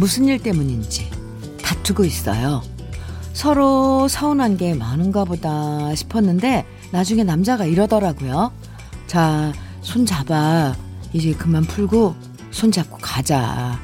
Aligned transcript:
무슨 0.00 0.24
일 0.24 0.42
때문인지 0.42 1.10
다투고 1.62 2.06
있어요. 2.06 2.62
서로 3.34 4.08
서운한 4.08 4.56
게 4.56 4.72
많은가 4.72 5.26
보다 5.26 5.94
싶었는데 5.94 6.64
나중에 6.90 7.22
남자가 7.22 7.66
이러더라고요. 7.66 8.50
자, 9.06 9.52
손 9.82 10.06
잡아. 10.06 10.74
이제 11.12 11.34
그만 11.34 11.64
풀고 11.64 12.14
손 12.50 12.72
잡고 12.72 12.96
가자. 12.96 13.78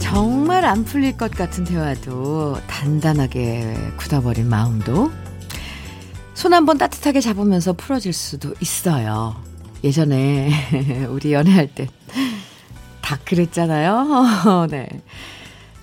정말 0.00 0.64
안 0.64 0.84
풀릴 0.84 1.16
것 1.16 1.30
같은 1.30 1.62
대화도 1.62 2.58
단단하게 2.66 3.92
굳어버린 3.96 4.48
마음도 4.48 5.12
손 6.42 6.54
한번 6.54 6.76
따뜻하게 6.76 7.20
잡으면서 7.20 7.72
풀어질 7.72 8.12
수도 8.12 8.54
있어요. 8.60 9.36
예전에 9.84 10.50
우리 11.08 11.32
연애할 11.32 11.68
때 11.74 11.86
다 13.12 13.18
그랬잖아요. 13.24 14.66
네. 14.70 14.88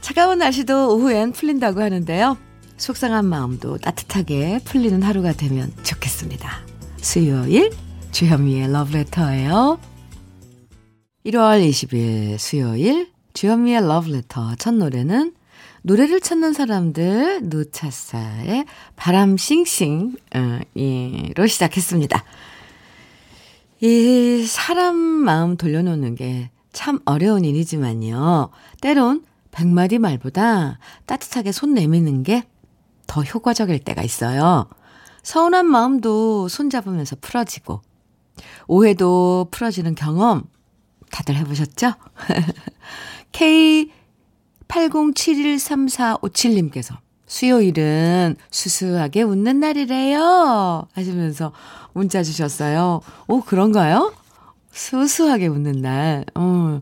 차가운 0.02 0.40
날씨도 0.40 0.96
오후엔 0.96 1.34
풀린다고 1.34 1.82
하는데요. 1.82 2.38
속상한 2.78 3.26
마음도 3.26 3.78
따뜻하게 3.78 4.60
풀리는 4.64 5.04
하루가 5.04 5.34
되면 5.34 5.72
좋겠습니다. 5.84 6.62
수요일 6.98 7.72
주현미의 8.12 8.72
러브레터예요. 8.72 9.80
1월 11.26 11.70
20일 11.70 12.38
수요일 12.40 13.12
주현미의 13.34 13.86
러브레터 13.88 14.56
첫 14.56 14.74
노래는 14.74 15.34
노래를 15.82 16.22
찾는 16.22 16.54
사람들 16.54 17.50
노차사의 17.50 18.66
바람 18.96 19.38
싱싱 19.38 20.16
어, 20.36 20.60
로 21.36 21.48
시작했습니다. 21.48 22.24
이 23.82 24.46
사람 24.48 24.96
마음 24.96 25.58
돌려놓는 25.58 26.16
게 26.16 26.50
참 26.72 27.00
어려운 27.06 27.46
일이지만요. 27.46 28.52
때론 28.80 29.26
백마디 29.52 29.98
말보다 29.98 30.78
따뜻하게 31.08 31.52
손 31.52 31.74
내미는 31.74 32.24
게 32.24 32.44
더 33.10 33.24
효과적일 33.24 33.80
때가 33.80 34.04
있어요. 34.04 34.70
서운한 35.24 35.66
마음도 35.66 36.48
손잡으면서 36.48 37.16
풀어지고, 37.20 37.82
오해도 38.68 39.48
풀어지는 39.50 39.96
경험 39.96 40.44
다들 41.12 41.36
해보셨죠? 41.38 41.94
K80713457님께서 44.70 46.96
수요일은 47.26 48.38
수수하게 48.50 49.24
웃는 49.24 49.60
날이래요. 49.60 50.88
하시면서 50.94 51.52
문자 51.94 52.24
주셨어요. 52.24 53.02
오, 53.28 53.42
그런가요? 53.42 54.14
수수하게 54.72 55.48
웃는 55.48 55.82
날. 55.82 56.24
어, 56.36 56.80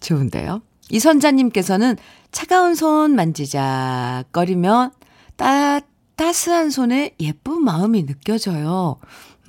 좋은데요? 0.00 0.62
이선자님께서는 0.90 1.96
차가운 2.32 2.74
손 2.74 3.14
만지작거리면 3.14 4.90
따, 5.36 5.80
따스한 6.16 6.70
손에 6.70 7.14
예쁜 7.20 7.62
마음이 7.62 8.06
느껴져요. 8.06 8.96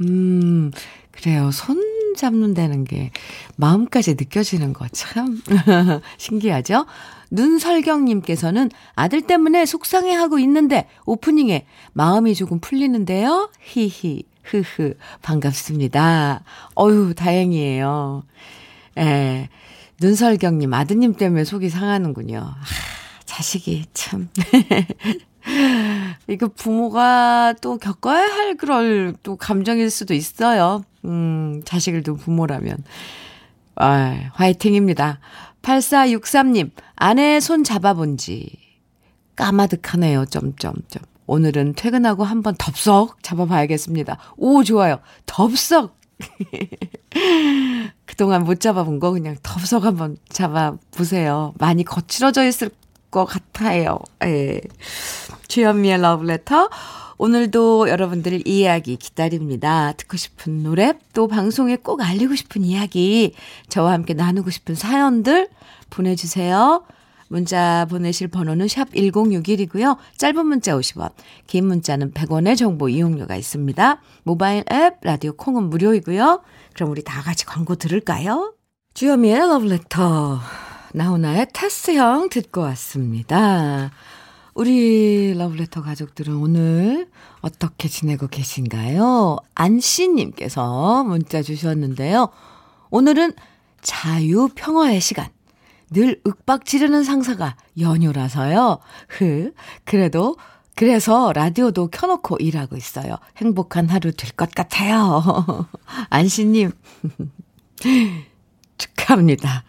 음, 0.01 0.71
그래요. 1.11 1.49
손 1.51 1.92
잡는다는 2.15 2.83
게 2.83 3.11
마음까지 3.57 4.11
느껴지는 4.11 4.73
거 4.73 4.87
참 4.91 5.41
신기하죠? 6.17 6.85
눈설경님께서는 7.31 8.69
아들 8.95 9.21
때문에 9.21 9.65
속상해하고 9.65 10.39
있는데 10.39 10.87
오프닝에 11.05 11.65
마음이 11.93 12.35
조금 12.35 12.59
풀리는데요. 12.59 13.49
히히, 13.61 14.23
흐흐, 14.43 14.93
반갑습니다. 15.21 16.43
어유 16.79 17.13
다행이에요. 17.15 18.23
예. 18.99 19.49
눈설경님, 20.01 20.73
아드님 20.73 21.13
때문에 21.15 21.43
속이 21.43 21.69
상하는군요. 21.69 22.37
하, 22.39 22.55
자식이 23.25 23.85
참. 23.93 24.29
이거 26.27 26.47
부모가 26.47 27.53
또 27.61 27.77
겪어야 27.77 28.21
할 28.21 28.55
그럴 28.55 29.13
또 29.23 29.35
감정일 29.35 29.89
수도 29.89 30.13
있어요. 30.13 30.83
음, 31.05 31.61
자식을 31.65 32.03
둔 32.03 32.17
부모라면. 32.17 32.77
아, 33.75 34.29
화이팅입니다. 34.33 35.19
8463님, 35.61 36.71
아내 36.95 37.39
손 37.39 37.63
잡아본 37.63 38.17
지 38.17 38.51
까마득하네요. 39.35 40.25
점점점. 40.25 41.03
오늘은 41.25 41.73
퇴근하고 41.75 42.23
한번 42.23 42.55
덥석 42.57 43.23
잡아봐야겠습니다. 43.23 44.17
오, 44.37 44.63
좋아요. 44.63 44.99
덥석. 45.25 45.97
그동안 48.05 48.43
못 48.43 48.59
잡아본 48.59 48.99
거 48.99 49.11
그냥 49.11 49.35
덥석 49.41 49.85
한번 49.85 50.17
잡아보세요. 50.29 51.53
많이 51.57 51.83
거칠어져 51.83 52.45
있을 52.45 52.69
것 53.09 53.25
같아요. 53.25 53.99
예. 54.23 54.61
주현미의 55.53 56.01
러브레터. 56.01 56.67
오늘도 57.19 57.87
여러분들 57.87 58.47
이야기 58.47 58.95
기다립니다. 58.95 59.91
듣고 59.91 60.17
싶은 60.17 60.63
노래, 60.63 60.93
또 61.13 61.27
방송에 61.27 61.75
꼭 61.75 62.01
알리고 62.01 62.33
싶은 62.33 62.63
이야기, 62.63 63.35
저와 63.69 63.91
함께 63.91 64.15
나누고 64.15 64.49
싶은 64.49 64.73
사연들 64.73 65.49
보내주세요. 65.91 66.83
문자 67.27 67.85
보내실 67.87 68.29
번호는 68.29 68.67
샵 68.67 68.89
1061이고요. 68.93 69.97
짧은 70.17 70.43
문자 70.43 70.75
50원, 70.75 71.11
긴 71.45 71.67
문자는 71.67 72.13
100원의 72.13 72.57
정보 72.57 72.89
이용료가 72.89 73.35
있습니다. 73.35 74.01
모바일 74.23 74.63
앱, 74.71 74.95
라디오 75.03 75.33
콩은 75.33 75.69
무료이고요. 75.69 76.41
그럼 76.73 76.89
우리 76.89 77.03
다 77.03 77.21
같이 77.21 77.45
광고 77.45 77.75
들을까요? 77.75 78.55
주여미의 78.95 79.37
러브레터, 79.37 80.39
나훈아의 80.95 81.45
테스형 81.53 82.29
듣고 82.29 82.61
왔습니다. 82.61 83.91
우리 84.53 85.33
러브레터 85.35 85.81
가족들은 85.81 86.35
오늘 86.35 87.07
어떻게 87.41 87.87
지내고 87.87 88.27
계신가요? 88.27 89.37
안씨님께서 89.55 91.03
문자 91.05 91.41
주셨는데요. 91.41 92.29
오늘은 92.91 93.33
자유 93.81 94.49
평화의 94.53 95.01
시간. 95.01 95.27
늘 95.89 96.21
윽박 96.25 96.65
지르는 96.65 97.03
상사가 97.03 97.55
연휴라서요. 97.79 98.79
흐, 99.09 99.53
그래도, 99.85 100.37
그래서 100.75 101.31
라디오도 101.33 101.89
켜놓고 101.89 102.37
일하고 102.37 102.75
있어요. 102.77 103.17
행복한 103.37 103.89
하루 103.89 104.11
될 104.11 104.31
것 104.35 104.49
같아요. 104.51 105.67
안씨님, 106.09 106.71
축하합니다. 108.77 109.63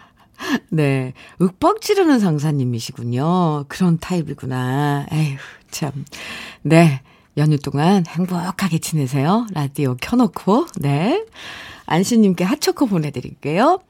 네. 0.71 1.13
윽박 1.41 1.81
지르는 1.81 2.19
상사님이시군요. 2.19 3.65
그런 3.69 3.99
타입이구나. 3.99 5.07
에휴, 5.13 5.37
참. 5.71 6.05
네. 6.63 7.01
연휴 7.37 7.59
동안 7.59 8.05
행복하게 8.07 8.79
지내세요. 8.79 9.47
라디오 9.53 9.97
켜놓고. 10.01 10.67
네. 10.81 11.25
안씨님께 11.87 12.45
핫초코 12.45 12.87
보내드릴게요. 12.87 13.81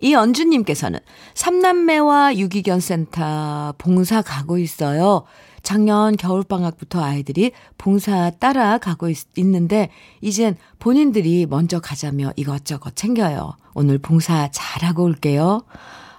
이언주님께서는 0.00 0.98
삼남매와 1.34 2.36
유기견 2.36 2.80
센터 2.80 3.74
봉사 3.78 4.22
가고 4.22 4.58
있어요. 4.58 5.24
작년 5.62 6.16
겨울방학부터 6.16 7.02
아이들이 7.02 7.52
봉사 7.78 8.30
따라 8.30 8.78
가고 8.78 9.08
있, 9.08 9.18
있는데, 9.36 9.90
이젠 10.20 10.56
본인들이 10.78 11.46
먼저 11.46 11.80
가자며 11.80 12.32
이것저것 12.36 12.96
챙겨요. 12.96 13.56
오늘 13.74 13.98
봉사 13.98 14.50
잘하고 14.50 15.04
올게요. 15.04 15.62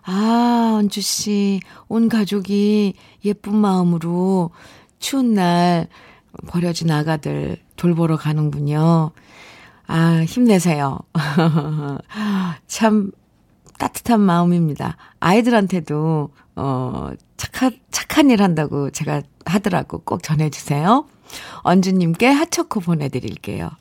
아, 0.04 0.76
언주씨, 0.78 1.62
온 1.88 2.10
가족이 2.10 2.94
예쁜 3.26 3.56
마음으로 3.56 4.52
추운 5.00 5.34
날 5.34 5.88
버려진 6.48 6.90
아가들 6.92 7.58
돌보러 7.76 8.18
가는군요. 8.18 9.12
아, 9.88 10.24
힘내세요. 10.28 11.00
참 12.68 13.12
따뜻한 13.78 14.22
마음입니다. 14.22 14.98
아이들한테도, 15.20 16.30
어, 16.56 17.10
착한, 17.42 17.72
착한 17.90 18.30
일 18.30 18.44
한다고 18.44 18.92
제가 18.92 19.24
하더라고. 19.46 20.04
꼭 20.04 20.22
전해주세요. 20.22 21.08
언주님께 21.64 22.28
핫초코 22.28 22.82
보내드릴게요. 22.82 23.72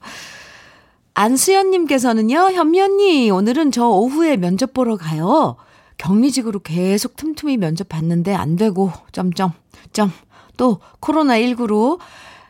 안수연님께서는요, 1.13 2.53
현미 2.53 2.81
언니, 2.81 3.31
오늘은 3.31 3.73
저 3.73 3.87
오후에 3.87 4.39
면접 4.39 4.73
보러 4.73 4.97
가요. 4.97 5.57
격리직으로 5.99 6.61
계속 6.61 7.17
틈틈이 7.17 7.59
면접 7.59 7.91
봤는데 7.91 8.33
안 8.35 8.57
되고, 8.57 8.93
점점, 9.13 9.53
점. 9.93 10.11
또, 10.57 10.81
코로나19로 11.03 11.99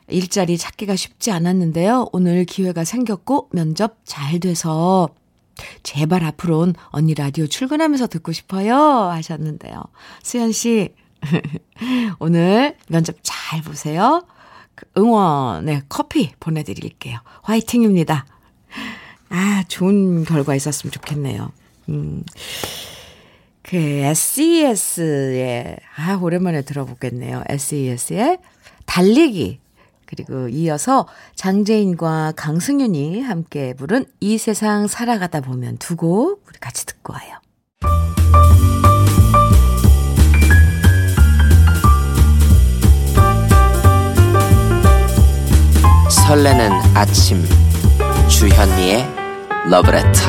일자리 0.07 0.57
찾기가 0.59 0.95
쉽지 0.95 1.33
않았는데요. 1.33 2.11
오늘 2.13 2.45
기회가 2.45 2.85
생겼고, 2.85 3.49
면접 3.51 3.97
잘 4.05 4.39
돼서 4.39 5.09
제발 5.83 6.25
앞으로는 6.25 6.75
언니 6.91 7.15
라디오 7.15 7.49
출근하면서 7.49 8.07
듣고 8.07 8.31
싶어요. 8.31 8.77
하셨는데요. 8.77 9.83
수연 10.23 10.53
씨, 10.53 10.95
오늘 12.19 12.77
면접 12.89 13.17
잘 13.23 13.63
보세요. 13.63 14.25
응원의 14.97 15.83
커피 15.89 16.33
보내드릴게요. 16.41 17.19
화이팅입니다. 17.43 18.27
아, 19.29 19.65
좋은 19.69 20.25
결과 20.25 20.55
있었으면 20.55 20.91
좋겠네요. 20.93 21.53
음. 21.91 22.25
그 23.63 23.77
SES의, 23.77 25.77
아, 25.97 26.19
오랜만에 26.21 26.63
들어보겠네요. 26.63 27.45
SES의 27.49 28.39
달리기. 28.87 29.61
그리고 30.07 30.49
이어서 30.49 31.07
장재인과 31.37 32.33
강승윤이 32.35 33.21
함께 33.21 33.75
부른 33.75 34.07
이 34.19 34.39
세상 34.39 34.89
살아가다 34.89 35.41
보면 35.41 35.77
두 35.79 35.95
곡 35.95 36.43
우리 36.49 36.59
같이 36.59 36.85
듣고 36.85 37.13
와요. 37.13 38.90
설레는 46.31 46.71
아침 46.95 47.45
주현미의 48.29 49.05
러브레터 49.69 50.21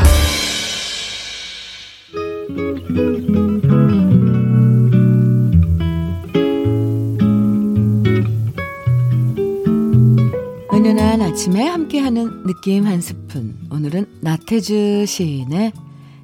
은은한 10.73 11.21
아침에 11.21 11.67
함께하는 11.67 12.47
느낌 12.47 12.87
한 12.87 12.99
스푼 12.99 13.55
오늘은 13.69 14.07
나태주 14.21 15.05
시인의 15.05 15.71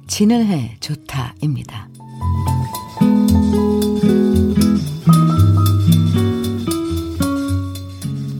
지는 0.08 0.44
해 0.44 0.76
좋다입니다. 0.80 1.88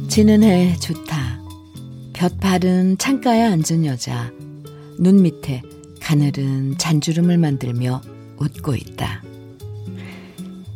지는 0.09 0.43
해 0.43 0.75
좋다. 0.81 1.18
볕 2.19 2.41
바른 2.41 2.99
창가에 2.99 3.43
앉은 3.43 3.87
여자. 3.87 4.33
눈 4.99 5.23
밑에 5.23 5.63
가늘은 6.01 6.77
잔주름을 6.77 7.39
만들며 7.39 8.03
웃고 8.39 8.75
있다. 8.75 9.23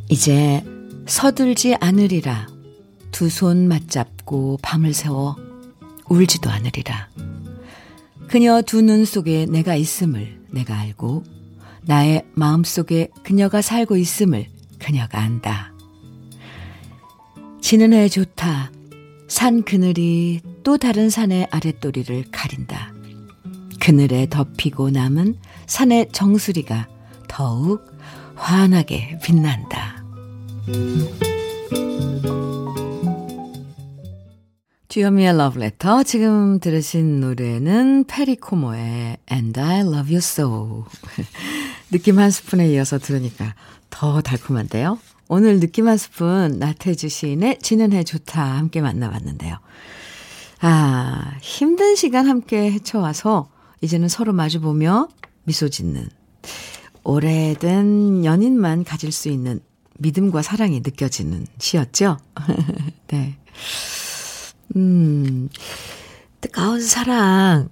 이제 0.09 0.63
서들지 1.07 1.75
않으리라. 1.81 2.47
두 3.11 3.27
손 3.27 3.67
맞잡고 3.67 4.61
밤을 4.63 4.95
새워 4.95 5.35
울지도 6.09 6.49
않으리라. 6.49 7.09
그녀 8.29 8.63
두 8.63 8.83
눈 8.83 9.05
속에 9.05 9.47
내가 9.47 9.75
있음을 9.75 10.39
내가 10.53 10.79
알고 10.79 11.25
나의 11.83 12.25
마음 12.35 12.63
속에 12.63 13.09
그녀가 13.25 13.63
살고 13.63 13.97
있음을 13.97 14.47
그녀가 14.79 15.19
안다. 15.21 15.73
지는 17.61 17.93
해 17.95 18.09
좋다. 18.09 18.71
산 19.27 19.65
그늘이 19.65 20.41
또 20.63 20.79
다른 20.79 21.11
산의 21.11 21.49
아랫도리를 21.51 22.25
가린다. 22.31 22.93
그늘에 23.81 24.29
덮이고 24.29 24.91
남은 24.91 25.37
산의 25.67 26.11
정수리가 26.13 26.89
더욱 27.29 27.85
환하게 28.35 29.19
빛난다. 29.23 30.03
주현미의 34.89 35.37
러브레터 35.39 36.03
지금 36.03 36.61
들으신 36.61 37.21
노래는 37.21 38.05
페리코모의 38.05 39.17
And 39.33 39.59
I 39.59 39.81
Love 39.81 40.15
You 40.15 40.19
So 40.19 40.85
느낌 41.91 42.19
한 42.19 42.31
스푼에 42.31 42.69
이어서 42.69 42.99
들으니까 42.99 43.55
더 43.89 44.21
달콤한데요. 44.21 44.99
오늘 45.29 45.61
느낌 45.61 45.89
한 45.89 45.97
스푼 45.97 46.59
나태주 46.59 47.09
시인의 47.09 47.61
지는 47.61 47.95
해 47.95 48.05
좋다 48.05 48.43
함께 48.43 48.83
만나봤는데요. 48.83 49.57
아, 50.63 51.35
힘든 51.41 51.97
시간 51.97 52.29
함께 52.29 52.71
헤쳐와서 52.71 53.51
이제는 53.81 54.09
서로 54.09 54.33
마주보며 54.33 55.09
미소 55.45 55.69
짓는 55.69 56.09
오래된 57.05 58.25
연인만 58.25 58.85
가질 58.85 59.11
수 59.11 59.29
있는 59.29 59.61
믿음과 59.99 60.43
사랑이 60.43 60.81
느껴지는 60.81 61.47
시였죠? 61.59 62.17
네. 63.09 63.37
음, 64.77 65.49
뜨거운 66.41 66.81
사랑, 66.81 67.69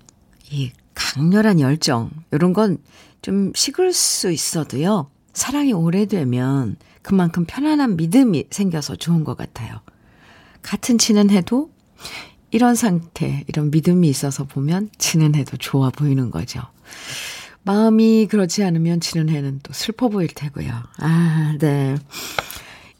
이 0.50 0.72
강렬한 0.94 1.60
열정, 1.60 2.10
이런 2.32 2.52
건 2.52 2.78
좀 3.22 3.52
식을 3.54 3.92
수 3.92 4.30
있어도요, 4.30 5.10
사랑이 5.32 5.72
오래되면 5.72 6.76
그만큼 7.02 7.44
편안한 7.46 7.96
믿음이 7.96 8.46
생겨서 8.50 8.96
좋은 8.96 9.24
것 9.24 9.36
같아요. 9.36 9.80
같은 10.62 10.98
치는 10.98 11.30
해도 11.30 11.70
이런 12.50 12.74
상태, 12.74 13.44
이런 13.48 13.70
믿음이 13.70 14.08
있어서 14.08 14.44
보면 14.44 14.90
치는 14.98 15.34
해도 15.34 15.56
좋아 15.56 15.90
보이는 15.90 16.30
거죠. 16.30 16.60
마음이 17.62 18.26
그렇지 18.30 18.64
않으면 18.64 19.00
치는 19.00 19.28
해는 19.28 19.60
또 19.62 19.72
슬퍼 19.72 20.08
보일 20.08 20.28
테고요. 20.34 20.70
아, 20.98 21.54
네. 21.60 21.96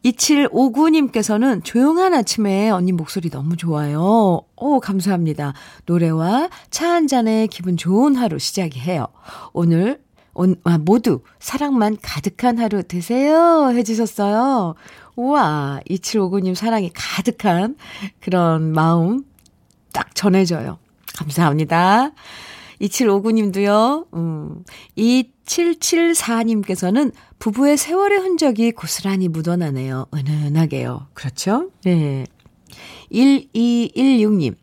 2759님께서는 0.04 1.62
조용한 1.64 2.14
아침에 2.14 2.70
언니 2.70 2.92
목소리 2.92 3.28
너무 3.30 3.56
좋아요. 3.56 4.40
오, 4.56 4.80
감사합니다. 4.80 5.52
노래와 5.86 6.48
차 6.70 6.90
한 6.90 7.06
잔에 7.06 7.46
기분 7.46 7.76
좋은 7.76 8.16
하루 8.16 8.38
시작이 8.38 8.78
해요. 8.80 9.06
오늘 9.52 10.00
온, 10.32 10.56
아, 10.64 10.78
모두 10.78 11.20
사랑만 11.38 11.98
가득한 12.00 12.58
하루 12.58 12.82
되세요. 12.82 13.70
해주셨어요. 13.74 14.74
우와, 15.16 15.80
2759님 15.88 16.54
사랑이 16.54 16.90
가득한 16.94 17.76
그런 18.20 18.72
마음 18.72 19.24
딱 19.92 20.14
전해져요. 20.14 20.78
감사합니다. 21.16 22.12
2759님도요, 22.80 24.06
음, 24.14 24.64
2774님께서는 24.96 27.12
부부의 27.38 27.76
세월의 27.76 28.18
흔적이 28.18 28.72
고스란히 28.72 29.28
묻어나네요. 29.28 30.06
은은하게요. 30.14 31.08
그렇죠? 31.12 31.70
네. 31.84 32.24
1216님, 33.12 34.54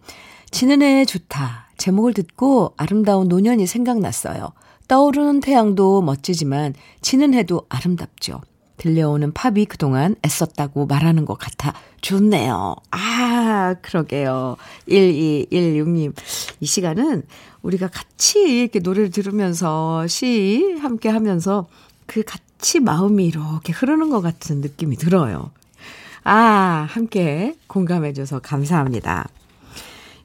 지는 0.52 0.82
해 0.82 1.06
좋다. 1.06 1.68
제목을 1.78 2.14
듣고 2.14 2.74
아름다운 2.78 3.28
노년이 3.28 3.68
생각났어요. 3.68 4.50
떠오르는 4.88 5.42
태양도 5.42 6.02
멋지지만 6.02 6.74
지는 7.02 7.34
해도 7.34 7.66
아름답죠. 7.70 8.42
들려오는 8.78 9.34
팝이 9.34 9.66
그동안 9.66 10.16
애썼다고 10.26 10.86
말하는 10.86 11.26
것 11.26 11.38
같아 11.38 11.74
좋네요. 12.08 12.74
아, 12.92 13.76
그러게요. 13.82 14.56
1216님. 14.88 16.14
이 16.62 16.66
시간은 16.66 17.24
우리가 17.64 17.90
같이 17.90 18.40
이렇게 18.62 18.80
노래를 18.80 19.12
들으면서 19.12 20.08
시 20.08 20.78
함께 20.80 21.10
하면서 21.10 21.68
그 22.06 22.24
같이 22.24 22.80
마음이 22.80 23.26
이렇게 23.26 23.74
흐르는 23.74 24.10
것 24.10 24.22
같은 24.22 24.62
느낌이 24.62 24.96
들어요. 24.96 25.52
아, 26.24 26.88
함께 26.90 27.58
공감해줘서 27.68 28.40
감사합니다. 28.40 29.28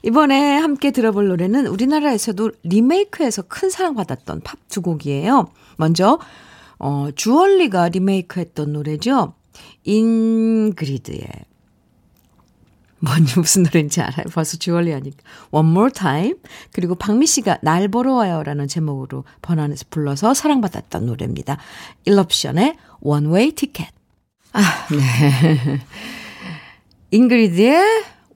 이번에 0.05 0.59
함께 0.59 0.93
들어볼 0.93 1.27
노래는 1.27 1.67
우리나라에서도 1.67 2.53
리메이크해서 2.63 3.43
큰 3.49 3.71
사랑받았던 3.71 4.43
팝 4.43 4.57
두 4.69 4.83
곡이에요. 4.83 5.49
먼저, 5.79 6.21
어, 6.79 7.09
주얼리가 7.17 7.89
리메이크했던 7.89 8.73
노래죠. 8.73 9.35
인그리드의 9.83 11.52
뭔지 13.05 13.39
무슨 13.39 13.65
노래인지 13.65 14.01
알아요. 14.01 14.27
벌써 14.33 14.57
주얼리 14.57 14.93
하니까. 14.93 15.17
One 15.51 15.69
More 15.71 15.91
Time. 15.93 16.35
그리고 16.73 16.95
박미 16.95 17.27
씨가 17.27 17.59
날 17.61 17.89
보러 17.89 18.15
와요라는 18.15 18.69
제목으로 18.69 19.25
번안해서 19.43 19.87
불러서 19.91 20.35
사랑받았던 20.35 21.07
노래입니다. 21.07 21.59
일럽션의 22.05 22.77
One 23.01 23.27
Way 23.27 23.53
Ticket. 23.53 23.91
아, 24.53 24.61
네. 24.91 25.81
인그리드의 27.11 27.83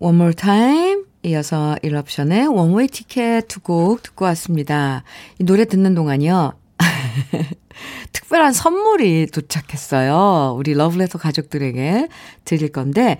One 0.00 0.16
More 0.16 0.34
Time. 0.34 1.04
이어서 1.22 1.76
일럽션의 1.82 2.48
One 2.48 2.74
Way 2.74 2.88
Ticket 2.88 3.46
두 3.48 3.60
곡 3.60 4.02
듣고 4.02 4.24
왔습니다. 4.26 5.04
이 5.38 5.44
노래 5.44 5.64
듣는 5.64 5.94
동안요. 5.94 6.52
특별한 8.12 8.52
선물이 8.52 9.28
도착했어요. 9.32 10.54
우리 10.56 10.74
러브레터 10.74 11.18
가족들에게 11.18 12.08
드릴 12.44 12.72
건데, 12.72 13.18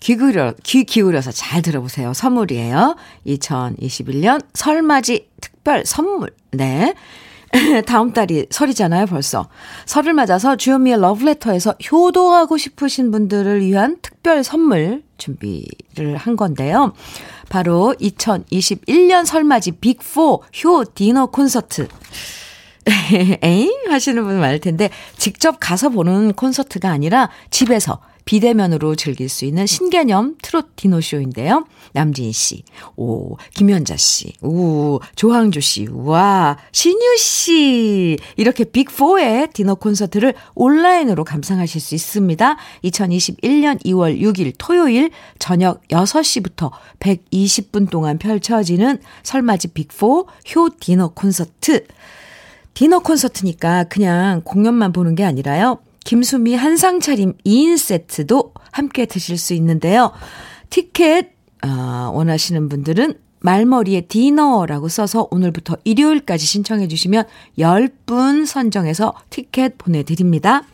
귀 0.00 0.16
기울여, 0.16 0.54
귀 0.62 0.84
기울여서 0.84 1.32
잘 1.32 1.62
들어보세요. 1.62 2.14
선물이에요. 2.14 2.96
2021년 3.26 4.44
설맞이 4.54 5.28
특별 5.40 5.84
선물. 5.84 6.30
네. 6.52 6.94
다음 7.86 8.12
달이 8.12 8.46
설이잖아요, 8.50 9.06
벌써. 9.06 9.48
설을 9.86 10.12
맞아서 10.12 10.56
주현미의 10.56 11.00
러브레터에서 11.00 11.74
효도하고 11.90 12.58
싶으신 12.58 13.10
분들을 13.10 13.60
위한 13.62 13.96
특별 14.02 14.44
선물 14.44 15.02
준비를 15.16 16.16
한 16.16 16.36
건데요. 16.36 16.92
바로 17.48 17.94
2021년 18.00 19.24
설맞이 19.24 19.72
빅4 19.72 20.40
효 20.64 20.84
디너 20.94 21.26
콘서트. 21.26 21.88
에잉? 23.42 23.70
하시는 23.88 24.22
분 24.24 24.40
많을 24.40 24.60
텐데, 24.60 24.90
직접 25.16 25.56
가서 25.58 25.88
보는 25.88 26.34
콘서트가 26.34 26.90
아니라 26.90 27.30
집에서 27.50 28.00
비대면으로 28.28 28.94
즐길 28.94 29.30
수 29.30 29.46
있는 29.46 29.64
신개념 29.64 30.36
트롯 30.42 30.76
디노쇼인데요. 30.76 31.64
남진 31.92 32.30
씨, 32.30 32.62
오, 32.94 33.38
김현자 33.54 33.96
씨, 33.96 34.34
오, 34.42 35.00
조항조 35.16 35.60
씨, 35.60 35.88
와, 35.90 36.58
신유 36.72 37.16
씨. 37.16 38.18
이렇게 38.36 38.64
빅4의 38.64 39.54
디너 39.54 39.76
콘서트를 39.76 40.34
온라인으로 40.54 41.24
감상하실 41.24 41.80
수 41.80 41.94
있습니다. 41.94 42.58
2021년 42.84 43.82
2월 43.86 44.20
6일 44.20 44.52
토요일 44.58 45.10
저녁 45.38 45.80
6시부터 45.88 46.70
120분 47.00 47.88
동안 47.88 48.18
펼쳐지는 48.18 48.98
설맞이 49.22 49.68
빅4 49.68 50.26
효 50.54 50.68
디너 50.78 51.08
콘서트. 51.14 51.86
디너 52.74 52.98
콘서트니까 52.98 53.84
그냥 53.84 54.42
공연만 54.44 54.92
보는 54.92 55.14
게 55.14 55.24
아니라요. 55.24 55.78
김수미 56.04 56.54
한상 56.54 57.00
차림 57.00 57.34
2인 57.44 57.76
세트도 57.76 58.54
함께 58.72 59.06
드실 59.06 59.38
수 59.38 59.54
있는데요. 59.54 60.12
티켓 60.70 61.32
어, 61.64 62.10
원하시는 62.14 62.68
분들은 62.68 63.14
말머리에 63.40 64.02
디너라고 64.02 64.88
써서 64.88 65.28
오늘부터 65.30 65.76
일요일까지 65.84 66.44
신청해 66.44 66.88
주시면 66.88 67.24
10분 67.58 68.46
선정해서 68.46 69.14
티켓 69.30 69.78
보내드립니다. 69.78 70.64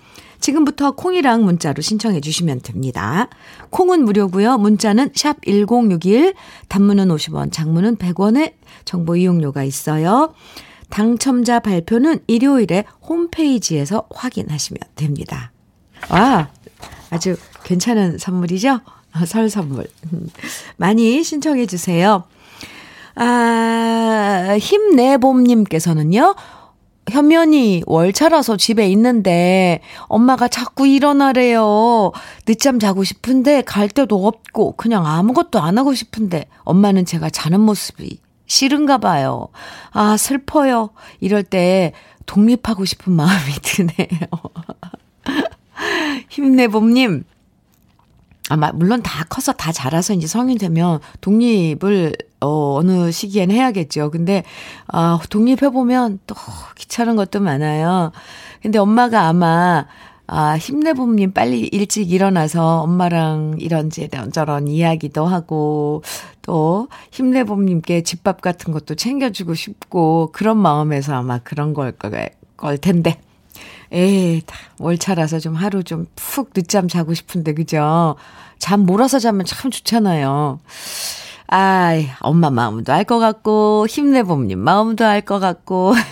지금부터 0.41 0.93
콩이랑 0.93 1.45
문자로 1.45 1.81
신청해 1.81 2.21
주시면 2.21 2.61
됩니다. 2.61 3.29
콩은 3.71 4.05
무료고요. 4.05 4.59
문자는 4.59 5.11
샵 5.15 5.39
1061, 5.47 6.35
단문은 6.69 7.09
50원, 7.09 7.51
장문은 7.51 7.97
100원의 7.97 8.53
정보 8.85 9.17
이용료가 9.17 9.65
있어요. 9.65 10.35
당첨자 10.91 11.61
발표는 11.61 12.21
일요일에 12.27 12.85
홈페이지에서 13.03 14.07
확인하시면 14.11 14.79
됩니다. 14.97 15.53
와, 16.11 16.51
아주 17.11 17.37
괜찮은 17.65 18.19
선물이죠? 18.19 18.81
설 19.27 19.49
선물. 19.49 19.87
많이 20.77 21.23
신청해 21.23 21.67
주세요. 21.67 22.25
아, 23.17 24.57
힘내봄님께서는요, 24.59 26.35
현면이 27.11 27.83
월차라서 27.87 28.57
집에 28.57 28.89
있는데 28.89 29.81
엄마가 30.09 30.49
자꾸 30.49 30.87
일어나래요. 30.87 32.13
늦잠 32.47 32.79
자고 32.79 33.05
싶은데 33.05 33.63
갈 33.63 33.89
데도 33.89 34.27
없고 34.27 34.73
그냥 34.77 35.07
아무것도 35.07 35.61
안 35.61 35.79
하고 35.79 35.95
싶은데 35.95 36.47
엄마는 36.65 37.05
제가 37.05 37.31
자는 37.31 37.61
모습이 37.61 38.19
싫은가 38.47 38.99
봐요. 38.99 39.49
아, 39.93 40.17
슬퍼요. 40.17 40.91
이럴 41.21 41.43
때 41.43 41.93
독립하고 42.27 42.85
싶은 42.85 43.13
마음이 43.13 43.53
드네요. 43.63 44.19
힘내봄님. 46.29 47.25
아마, 48.51 48.73
물론 48.73 49.03
다 49.03 49.25
커서 49.25 49.53
다 49.53 49.73
자라서 49.73 50.13
이제 50.13 50.27
성인 50.27 50.59
되면 50.59 51.01
독립을, 51.23 52.15
어, 52.41 52.75
어느 52.77 53.11
시기엔 53.11 53.51
해야겠죠. 53.51 54.11
근데, 54.11 54.45
아, 54.87 55.19
독립해보면 55.31 56.21
또 56.27 56.35
귀찮은 56.77 57.17
것도 57.17 57.41
많아요. 57.41 58.13
근데 58.61 58.79
엄마가 58.79 59.29
아마, 59.29 59.87
아, 60.27 60.57
힘내봄님 60.57 61.33
빨리 61.33 61.61
일찍 61.61 62.11
일어나서 62.11 62.81
엄마랑 62.83 63.57
이런저런 63.59 64.33
저런 64.33 64.69
이야기도 64.69 65.27
하고, 65.27 66.03
또 66.43 66.89
힘내봄님께 67.13 68.03
집밥 68.03 68.41
같은 68.41 68.73
것도 68.73 68.95
챙겨주고 68.95 69.55
싶고, 69.55 70.31
그런 70.33 70.57
마음에서 70.59 71.15
아마 71.15 71.39
그런 71.39 71.75
걸, 71.75 71.93
걸 72.57 72.79
텐데. 72.79 73.21
에이, 73.93 74.43
월차라서 74.81 75.39
좀 75.41 75.55
하루 75.55 75.83
좀 75.85 76.07
푹 76.17 76.53
늦잠 76.55 76.89
자고 76.89 77.13
싶은데, 77.15 77.53
그죠? 77.55 78.17
잠 78.59 78.81
몰아서 78.81 79.19
자면 79.19 79.45
참 79.47 79.71
좋잖아요. 79.71 80.59
아이, 81.49 82.09
엄마 82.21 82.51
마음도 82.51 82.93
알 82.93 83.05
것 83.05 83.19
같고, 83.19 83.87
힘내봄님 83.89 84.59
마음도 84.59 85.05
알 85.07 85.21
것 85.23 85.39
같고. 85.39 85.93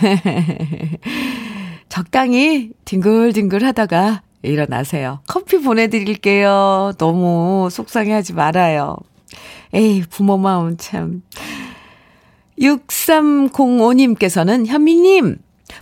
적당히 1.93 2.71
뒹굴뒹굴 2.87 3.63
하다가 3.65 4.23
일어나세요. 4.41 5.21
커피 5.27 5.59
보내드릴게요. 5.59 6.95
너무 6.97 7.69
속상해 7.71 8.15
하지 8.15 8.33
말아요. 8.33 8.97
에이, 9.75 10.03
부모 10.09 10.39
마음 10.39 10.79
참. 10.79 11.23
6305님께서는 12.59 14.65
현미님, 14.65 15.37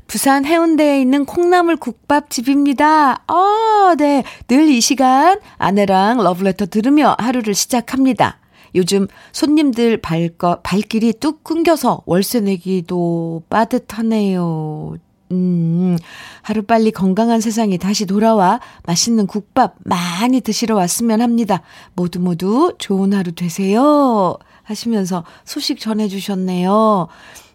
부산 0.08 0.44
해운대에 0.44 1.00
있는 1.00 1.24
콩나물 1.24 1.76
국밥집입니다. 1.76 3.22
어, 3.28 3.94
네. 3.96 4.24
늘 4.48 4.68
이 4.68 4.80
시간 4.80 5.38
아내랑 5.58 6.24
러브레터 6.24 6.66
들으며 6.66 7.14
하루를 7.20 7.54
시작합니다. 7.54 8.40
요즘 8.74 9.06
손님들 9.30 9.98
발거, 9.98 10.58
발길이 10.64 11.12
뚝 11.20 11.44
끊겨서 11.44 12.02
월세 12.04 12.40
내기도 12.40 13.44
빠듯하네요. 13.48 14.96
음, 15.32 15.96
하루빨리 16.42 16.90
건강한 16.90 17.40
세상이 17.40 17.78
다시 17.78 18.06
돌아와 18.06 18.60
맛있는 18.84 19.26
국밥 19.26 19.76
많이 19.84 20.40
드시러 20.40 20.74
왔으면 20.74 21.20
합니다. 21.20 21.62
모두 21.94 22.18
모두 22.18 22.74
좋은 22.78 23.12
하루 23.12 23.32
되세요. 23.32 24.36
하시면서 24.64 25.24
소식 25.44 25.78
전해주셨네요. 25.78 27.08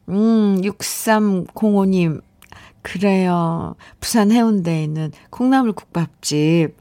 음, 0.10 0.62
6305님. 0.62 2.22
그래요. 2.82 3.76
부산 4.00 4.32
해운대에 4.32 4.84
있는 4.84 5.12
콩나물 5.32 5.74
국밥집. 5.74 6.78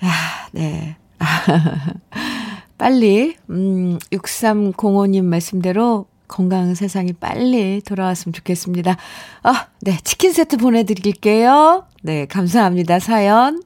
아, 0.00 0.48
네. 0.52 0.96
빨리, 2.78 3.36
음, 3.50 3.98
6305님 4.10 5.24
말씀대로 5.24 6.06
건강한 6.28 6.74
세상이 6.74 7.12
빨리 7.14 7.80
돌아왔으면 7.82 8.32
좋겠습니다. 8.32 8.96
아, 9.42 9.66
네. 9.80 9.98
치킨 10.04 10.32
세트 10.32 10.56
보내드릴게요. 10.56 11.86
네. 12.02 12.26
감사합니다. 12.26 12.98
사연. 12.98 13.62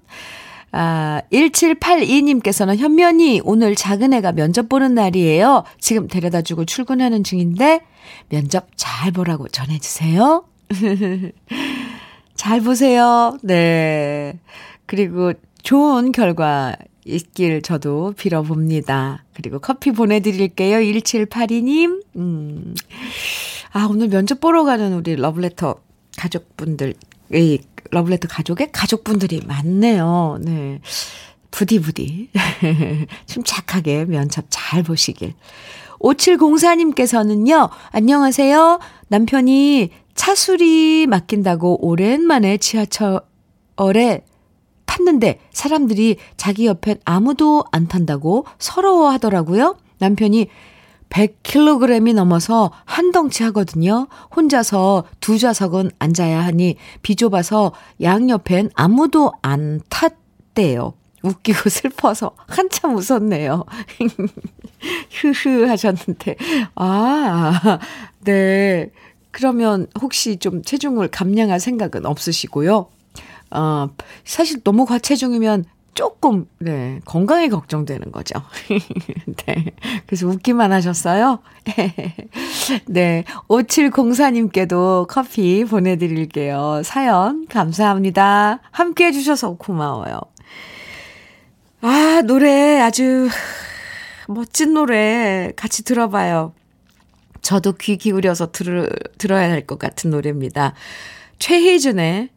아, 0.71 1.23
1782님께서는 1.33 2.77
현면이 2.77 3.41
오늘 3.45 3.75
작은 3.75 4.13
애가 4.13 4.33
면접 4.33 4.69
보는 4.69 4.95
날이에요. 4.95 5.65
지금 5.81 6.09
데려다 6.09 6.43
주고 6.43 6.65
출근하는 6.65 7.25
중인데 7.25 7.81
면접 8.29 8.67
잘 8.77 9.13
보라고 9.13 9.49
전해주세요. 9.49 10.45
잘 12.35 12.61
보세요. 12.61 13.39
네. 13.43 14.39
그리고 14.87 15.33
좋은 15.63 16.13
결과 16.13 16.77
있길 17.05 17.63
저도 17.63 18.15
빌어봅니다. 18.17 19.25
그리고 19.35 19.59
커피 19.59 19.91
보내드릴게요. 19.93 20.79
1782님. 20.79 22.03
음. 22.17 22.75
아, 23.73 23.87
오늘 23.91 24.09
면접 24.09 24.41
보러 24.41 24.65
가는 24.65 24.93
우리 24.93 25.17
러블레터 25.17 25.77
가족분들, 26.17 26.95
이 27.35 27.61
러블레터 27.91 28.29
가족의 28.29 28.71
가족분들이 28.73 29.43
많네요. 29.47 30.39
네. 30.43 30.81
부디부디. 31.51 32.31
침착하게 33.27 34.05
면접 34.07 34.47
잘 34.51 34.83
보시길. 34.83 35.35
5704님께서는요, 36.01 37.71
안녕하세요. 37.91 38.79
남편이 39.09 39.91
차수리 40.15 41.07
맡긴다고 41.07 41.87
오랜만에 41.87 42.59
지하철에 42.59 44.25
탔는데 44.89 45.39
사람들이 45.53 46.17
자기 46.37 46.67
옆엔 46.67 46.99
아무도 47.05 47.65
안 47.71 47.87
탄다고 47.87 48.47
서러워 48.59 49.11
하더라고요. 49.11 49.77
남편이 49.99 50.49
100kg이 51.11 52.15
넘어서 52.15 52.71
한 52.85 53.13
덩치 53.13 53.43
하거든요. 53.45 54.09
혼자서 54.35 55.05
두 55.21 55.39
좌석은 55.39 55.91
앉아야 55.99 56.45
하니 56.45 56.77
비좁아서 57.03 57.73
양옆엔 58.03 58.71
아무도 58.75 59.33
안 59.43 59.81
탔대요. 59.89 60.95
웃기고 61.23 61.69
슬퍼서 61.71 62.33
한참 62.47 62.97
웃었네요. 62.97 63.65
흐흐 65.21 65.67
하셨는데. 65.67 66.37
아, 66.77 67.79
네. 68.21 68.91
그러면 69.31 69.87
혹시 70.01 70.37
좀 70.37 70.63
체중을 70.63 71.09
감량할 71.09 71.61
생각은 71.61 72.07
없으시고요? 72.07 72.89
어, 73.51 73.89
사실 74.25 74.63
너무 74.63 74.85
과체중이면 74.87 75.65
조금, 75.95 76.47
네, 76.59 77.01
건강이 77.05 77.49
걱정되는 77.49 78.13
거죠. 78.13 78.41
네. 79.47 79.65
그래서 80.07 80.29
웃기만 80.29 80.71
하셨어요? 80.71 81.41
네. 82.87 83.25
5704님께도 83.49 85.09
커피 85.09 85.65
보내드릴게요. 85.65 86.83
사연, 86.85 87.47
감사합니다. 87.49 88.61
함께 88.71 89.07
해주셔서 89.07 89.57
고마워요. 89.57 90.21
아, 91.81 92.23
노래 92.25 92.81
아주 92.81 93.29
멋진 94.29 94.75
노래 94.75 95.53
같이 95.57 95.83
들어봐요. 95.85 96.53
저도 97.43 97.73
귀 97.73 97.97
기울여서 97.97 98.53
들, 98.53 98.89
들어야 99.17 99.51
할 99.51 99.67
것 99.67 99.79
같은 99.79 100.11
노래입니다. 100.11 100.75
최희준의 101.39 102.29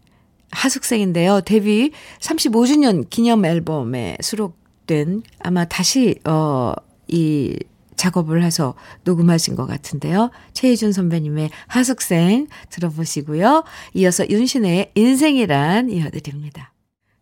하숙생인데요. 0.51 1.41
데뷔 1.41 1.91
35주년 2.19 3.09
기념 3.09 3.45
앨범에 3.45 4.17
수록된 4.21 5.23
아마 5.39 5.65
다시 5.65 6.15
어 6.25 6.73
이 7.11 7.55
작업을 7.97 8.41
해서 8.41 8.73
녹음하신 9.03 9.55
것 9.55 9.67
같은데요. 9.67 10.31
최희준 10.53 10.91
선배님의 10.91 11.51
하숙생 11.67 12.47
들어보시고요. 12.69 13.63
이어서 13.93 14.27
윤신의 14.27 14.91
인생이란 14.95 15.91
이어드립니다. 15.91 16.73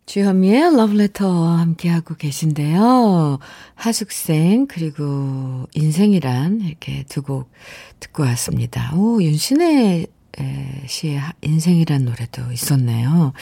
주현미의 0.06 0.76
러브레터 0.76 1.28
함께하고 1.58 2.16
계신데요. 2.16 3.40
하숙생, 3.76 4.68
그리고 4.68 5.66
인생이란 5.76 6.62
이렇게 6.62 7.04
두 7.10 7.22
곡 7.24 7.52
듣고 8.00 8.24
왔습니다. 8.24 8.96
오, 8.96 9.22
윤신의 9.22 10.08
씨의 10.88 11.20
인생이란 11.42 12.06
노래도 12.06 12.52
있었네요. 12.52 13.34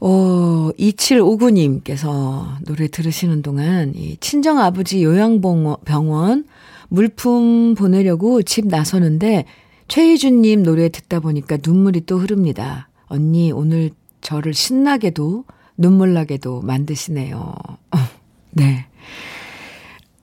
어, 0.00 0.70
2759님께서 0.78 2.62
노래 2.64 2.88
들으시는 2.88 3.42
동안 3.42 3.94
이 3.94 4.16
친정 4.20 4.58
아버지 4.58 5.02
요양병원 5.02 6.44
물품 6.88 7.74
보내려고 7.74 8.42
집 8.42 8.66
나서는데 8.66 9.44
최희준님 9.88 10.62
노래 10.62 10.88
듣다 10.88 11.20
보니까 11.20 11.58
눈물이 11.64 12.02
또 12.06 12.18
흐릅니다. 12.18 12.88
언니, 13.06 13.52
오늘 13.52 13.90
저를 14.20 14.54
신나게도 14.54 15.44
눈물나게도 15.76 16.62
만드시네요. 16.62 17.54
네. 18.52 18.86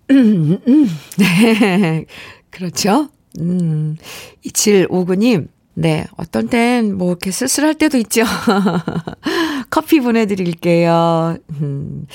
네. 1.17 2.05
그렇죠. 2.49 3.09
음, 3.39 3.95
2759님, 4.45 5.47
네, 5.73 6.05
어떤 6.17 6.49
땐 6.49 6.97
뭐 6.97 7.09
이렇게 7.09 7.31
쓸쓸할 7.31 7.75
때도 7.75 7.97
있죠. 7.99 8.23
커피 9.69 9.99
보내드릴게요. 10.01 11.37
음. 11.61 12.07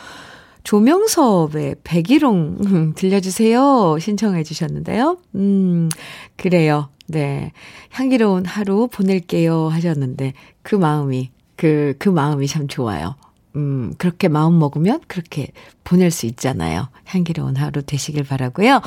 조명섭의 0.66 1.76
백일홍 1.84 2.94
들려주세요 2.98 3.98
신청해 4.00 4.42
주셨는데요. 4.42 5.18
음, 5.36 5.88
그래요. 6.34 6.88
네. 7.06 7.52
향기로운 7.90 8.44
하루 8.44 8.88
보낼게요 8.88 9.68
하셨는데 9.68 10.32
그 10.62 10.74
마음이 10.74 11.30
그, 11.54 11.94
그 12.00 12.08
마음이 12.08 12.48
참 12.48 12.66
좋아요. 12.66 13.14
음, 13.54 13.94
그렇게 13.96 14.26
마음 14.26 14.58
먹으면 14.58 15.02
그렇게 15.06 15.52
보낼 15.84 16.10
수 16.10 16.26
있잖아요. 16.26 16.88
향기로운 17.04 17.54
하루 17.54 17.82
되시길 17.82 18.24
바라고요. 18.24 18.80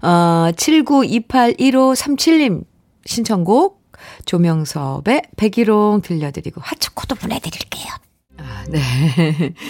어, 0.00 0.48
79281537님 0.56 2.64
신청곡 3.04 3.84
조명섭의 4.24 5.20
백일홍 5.36 6.00
들려드리고 6.00 6.62
하초코도 6.62 7.16
보내드릴게요. 7.16 7.92
아, 8.38 8.64
네. 8.70 9.52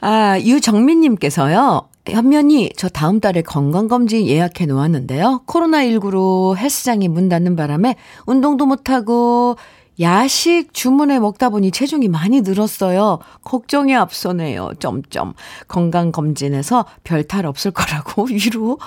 아, 0.00 0.38
유정민님께서요. 0.40 1.88
현면이 2.08 2.70
저 2.76 2.88
다음 2.88 3.20
달에 3.20 3.42
건강검진 3.42 4.26
예약해 4.26 4.66
놓았는데요. 4.66 5.42
코로나19로 5.46 6.56
헬스장이 6.56 7.08
문 7.08 7.28
닫는 7.28 7.56
바람에 7.56 7.96
운동도 8.26 8.66
못하고 8.66 9.56
야식 10.00 10.72
주문해 10.72 11.18
먹다 11.20 11.50
보니 11.50 11.70
체중이 11.72 12.08
많이 12.08 12.40
늘었어요. 12.40 13.18
걱정이 13.42 13.94
앞서네요. 13.94 14.72
점점. 14.78 15.34
건강검진에서 15.68 16.86
별 17.04 17.24
탈 17.28 17.44
없을 17.44 17.70
거라고 17.70 18.24
위로 18.30 18.78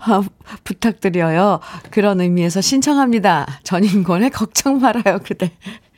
아, 0.00 0.22
부탁드려요. 0.62 1.58
그런 1.90 2.20
의미에서 2.20 2.60
신청합니다. 2.60 3.46
전인권의 3.64 4.30
걱정 4.30 4.78
말아요, 4.80 5.18
그대. 5.24 5.50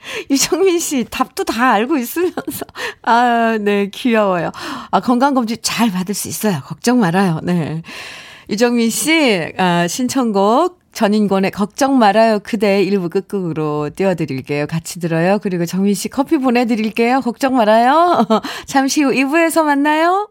유정민 0.31 0.79
씨, 0.79 1.05
답도 1.11 1.45
다 1.45 1.73
알고 1.73 1.97
있으면서. 1.99 2.67
아, 3.03 3.59
네, 3.61 3.89
귀여워요. 3.91 4.51
아, 4.91 5.01
건강 5.01 5.35
검진 5.35 5.59
잘 5.63 5.91
받을 5.91 6.15
수 6.15 6.29
있어요. 6.29 6.61
걱정 6.65 7.01
말아요. 7.01 7.41
네. 7.43 7.83
유정민 8.49 8.91
씨, 8.91 9.53
아, 9.59 9.87
신청곡 9.87 10.81
전인권의 10.93 11.53
걱정 11.53 11.99
말아요. 11.99 12.41
그대 12.43 12.83
일부 12.83 13.09
끝곡으로 13.09 13.91
띄워드릴게요. 13.95 14.67
같이 14.67 14.99
들어요. 14.99 15.39
그리고 15.41 15.65
정민 15.65 15.95
씨 15.95 16.09
커피 16.09 16.37
보내드릴게요. 16.39 17.21
걱정 17.21 17.55
말아요. 17.55 18.27
잠시 18.67 19.03
후 19.03 19.11
2부에서 19.13 19.63
만나요. 19.63 20.29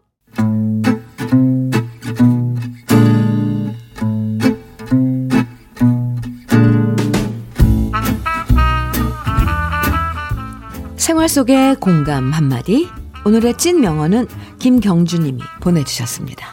속의 11.30 11.76
공감 11.76 12.32
한마디. 12.32 12.88
오늘의 13.24 13.56
찐 13.56 13.80
명언은 13.80 14.26
김경주님이 14.58 15.40
보내주셨습니다. 15.60 16.44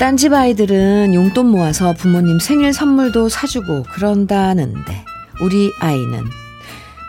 딴집 0.00 0.32
아이들은 0.32 1.14
용돈 1.14 1.46
모아서 1.46 1.92
부모님 1.92 2.40
생일 2.40 2.72
선물도 2.72 3.28
사주고 3.28 3.84
그런다는데 3.84 5.04
우리 5.42 5.70
아이는 5.78 6.24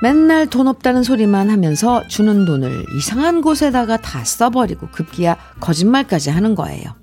맨날 0.04 0.46
돈 0.46 0.68
없다는 0.68 1.02
소리만 1.02 1.50
하면서 1.50 2.08
주는 2.08 2.46
돈을 2.46 2.86
이상한 2.96 3.42
곳에다가 3.42 3.98
다 3.98 4.24
써버리고 4.24 4.90
급기야 4.92 5.36
거짓말까지 5.60 6.30
하는 6.30 6.54
거예요. 6.54 7.01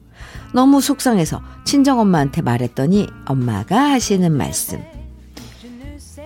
너무 0.53 0.81
속상해서 0.81 1.41
친정엄마한테 1.65 2.43
말했더니 2.43 3.07
엄마가 3.27 3.91
하시는 3.93 4.31
말씀. 4.33 4.81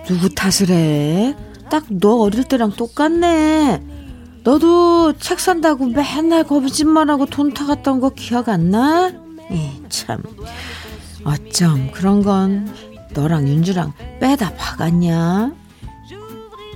누구 0.05 0.29
탓을 0.29 0.69
해? 0.69 1.35
딱 1.69 1.85
너 1.89 2.17
어릴 2.17 2.43
때랑 2.43 2.71
똑같네. 2.71 3.81
너도 4.43 5.13
책 5.19 5.39
산다고 5.39 5.85
맨날 5.87 6.43
거짓말하고 6.43 7.25
돈 7.27 7.53
타갔던 7.53 7.99
거 8.01 8.09
기억 8.09 8.49
안 8.49 8.69
나? 8.71 9.11
이 9.49 9.69
참. 9.89 10.21
어쩜 11.23 11.91
그런 11.91 12.21
건 12.21 12.73
너랑 13.13 13.47
윤주랑 13.47 13.93
빼다 14.19 14.53
박았냐? 14.55 15.53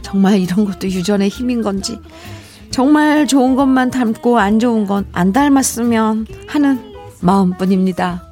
정말 0.01 0.39
이런 0.39 0.63
것도 0.63 0.87
유전의 0.87 1.27
힘인 1.27 1.61
건지 1.61 1.99
정말 2.71 3.27
좋은 3.27 3.55
것만 3.57 3.91
닮고 3.91 4.39
안 4.39 4.57
좋은 4.59 4.85
건 4.85 5.05
안 5.11 5.33
닮았으면 5.33 6.27
하는 6.47 6.93
마음뿐입니다. 7.21 8.23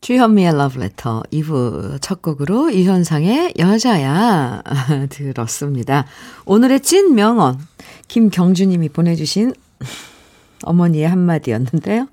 주현미의 0.00 0.56
러브레터 0.56 1.22
2부 1.32 1.98
첫 2.00 2.22
곡으로 2.22 2.70
이현상의 2.70 3.54
여자야 3.58 4.62
들었습니다. 5.10 6.06
오늘의 6.44 6.80
찐 6.80 7.14
명언 7.14 7.58
김경주님이 8.08 8.88
보내주신 8.88 9.52
어머니의 10.64 11.08
한마디였는데요. 11.08 12.08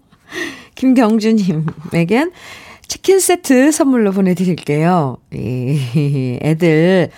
김경주님에겐 0.76 2.32
치킨 2.88 3.20
세트 3.20 3.72
선물로 3.72 4.12
보내드릴게요. 4.12 5.18
이 5.34 6.38
애들 6.42 7.10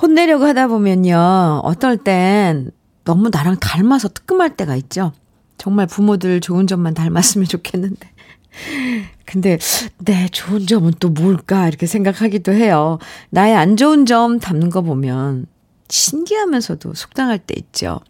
혼내려고 0.00 0.44
하다 0.44 0.68
보면요. 0.68 1.60
어떨 1.62 1.98
땐 1.98 2.70
너무 3.04 3.28
나랑 3.30 3.58
닮아서 3.60 4.08
뜨끔할 4.08 4.56
때가 4.56 4.74
있죠. 4.76 5.12
정말 5.58 5.86
부모들 5.86 6.40
좋은 6.40 6.66
점만 6.66 6.94
닮았으면 6.94 7.46
좋겠는데. 7.46 8.08
근데 9.26 9.58
내 9.98 10.28
좋은 10.28 10.66
점은 10.66 10.92
또 11.00 11.08
뭘까 11.08 11.68
이렇게 11.68 11.86
생각하기도 11.86 12.52
해요. 12.52 12.98
나의 13.30 13.56
안 13.56 13.76
좋은 13.76 14.06
점 14.06 14.38
담는 14.38 14.70
거 14.70 14.82
보면 14.82 15.46
신기하면서도 15.88 16.94
속상할 16.94 17.38
때 17.38 17.54
있죠. 17.58 18.00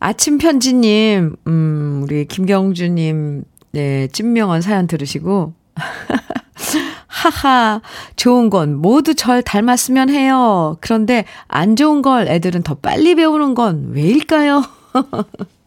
아침 0.00 0.38
편지님, 0.38 1.36
음, 1.46 2.00
우리 2.02 2.24
김경주님, 2.26 3.44
네, 3.72 4.06
찐명언 4.08 4.60
사연 4.60 4.86
들으시고, 4.86 5.54
하하, 7.06 7.80
좋은 8.14 8.48
건 8.48 8.76
모두 8.76 9.14
절 9.14 9.42
닮았으면 9.42 10.10
해요. 10.10 10.76
그런데 10.80 11.24
안 11.48 11.74
좋은 11.74 12.02
걸 12.02 12.28
애들은 12.28 12.62
더 12.62 12.74
빨리 12.74 13.16
배우는 13.16 13.54
건 13.54 13.90
왜일까요? 13.92 14.62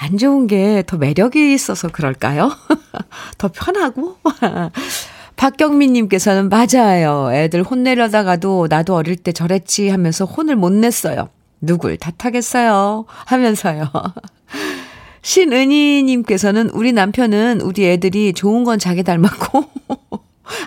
안 0.00 0.16
좋은 0.16 0.46
게 0.46 0.82
더 0.86 0.96
매력이 0.96 1.52
있어서 1.54 1.88
그럴까요? 1.88 2.50
더 3.38 3.48
편하고? 3.48 4.16
박경민님께서는 5.36 6.48
맞아요. 6.48 7.30
애들 7.32 7.62
혼내려다가도 7.62 8.66
나도 8.68 8.94
어릴 8.94 9.16
때 9.16 9.32
저랬지 9.32 9.88
하면서 9.88 10.24
혼을 10.24 10.56
못 10.56 10.72
냈어요. 10.72 11.28
누굴 11.60 11.96
탓하겠어요? 11.96 13.04
하면서요. 13.08 13.90
신은희님께서는 15.22 16.70
우리 16.70 16.92
남편은 16.92 17.60
우리 17.60 17.86
애들이 17.88 18.32
좋은 18.32 18.64
건 18.64 18.78
자기 18.78 19.02
닮았고, 19.02 19.64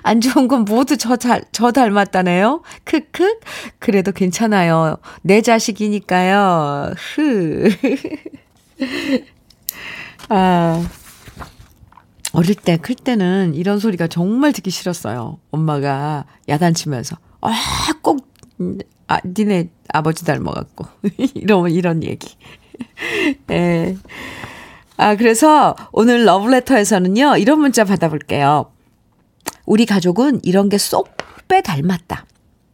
안 0.04 0.22
좋은 0.22 0.48
건 0.48 0.65
모두 0.65 0.98
저, 0.98 1.15
잘, 1.15 1.44
저 1.52 1.72
닮았다네요. 1.72 2.62
크크. 2.84 3.39
그래도 3.80 4.12
괜찮아요. 4.12 4.98
내 5.22 5.41
자식이니까요. 5.41 6.94
흐. 6.98 7.70
아. 10.30 10.84
어릴 12.34 12.56
때, 12.56 12.78
클 12.78 12.96
때는 12.96 13.54
이런 13.56 13.80
소리가 13.80 14.08
정말 14.08 14.54
듣기 14.54 14.70
싫었어요. 14.70 15.39
엄마가 15.52 16.26
야단치면서. 16.48 17.17
아, 17.41 17.52
꼭, 18.02 18.26
아, 19.08 19.20
니네 19.26 19.70
아버지 19.89 20.24
닮아갖고. 20.24 20.86
이런, 21.36 21.70
이런 21.70 22.04
얘기. 22.04 22.38
예. 23.50 23.98
아, 24.98 25.15
그래서 25.15 25.76
오늘 25.91 26.26
러브레터에서는요, 26.26 27.38
이런 27.38 27.60
문자 27.60 27.84
받아볼게요. 27.84 28.72
우리 29.65 29.86
가족은 29.86 30.41
이런 30.43 30.69
게 30.69 30.78
쏙 30.78 31.21
빼 31.52 31.62
닮았다. 31.62 32.26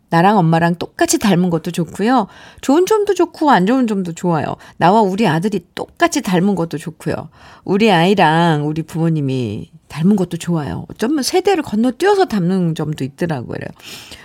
나랑 0.09 0.37
엄마랑 0.37 0.75
똑같이 0.75 1.17
닮은 1.17 1.49
것도 1.49 1.71
좋고요. 1.71 2.27
좋은 2.61 2.85
점도 2.85 3.15
좋고 3.15 3.49
안 3.49 3.65
좋은 3.65 3.87
점도 3.87 4.13
좋아요. 4.13 4.55
나와 4.77 5.01
우리 5.01 5.27
아들이 5.27 5.65
똑같이 5.73 6.21
닮은 6.21 6.53
것도 6.53 6.77
좋고요. 6.77 7.29
우리 7.65 7.91
아이랑 7.91 8.67
우리 8.67 8.83
부모님이 8.83 9.71
닮은 9.87 10.15
것도 10.15 10.37
좋아요. 10.37 10.85
어쩌면 10.89 11.23
세대를 11.23 11.63
건너뛰어서 11.63 12.25
닮는 12.25 12.75
점도 12.75 13.03
있더라고요. 13.03 13.57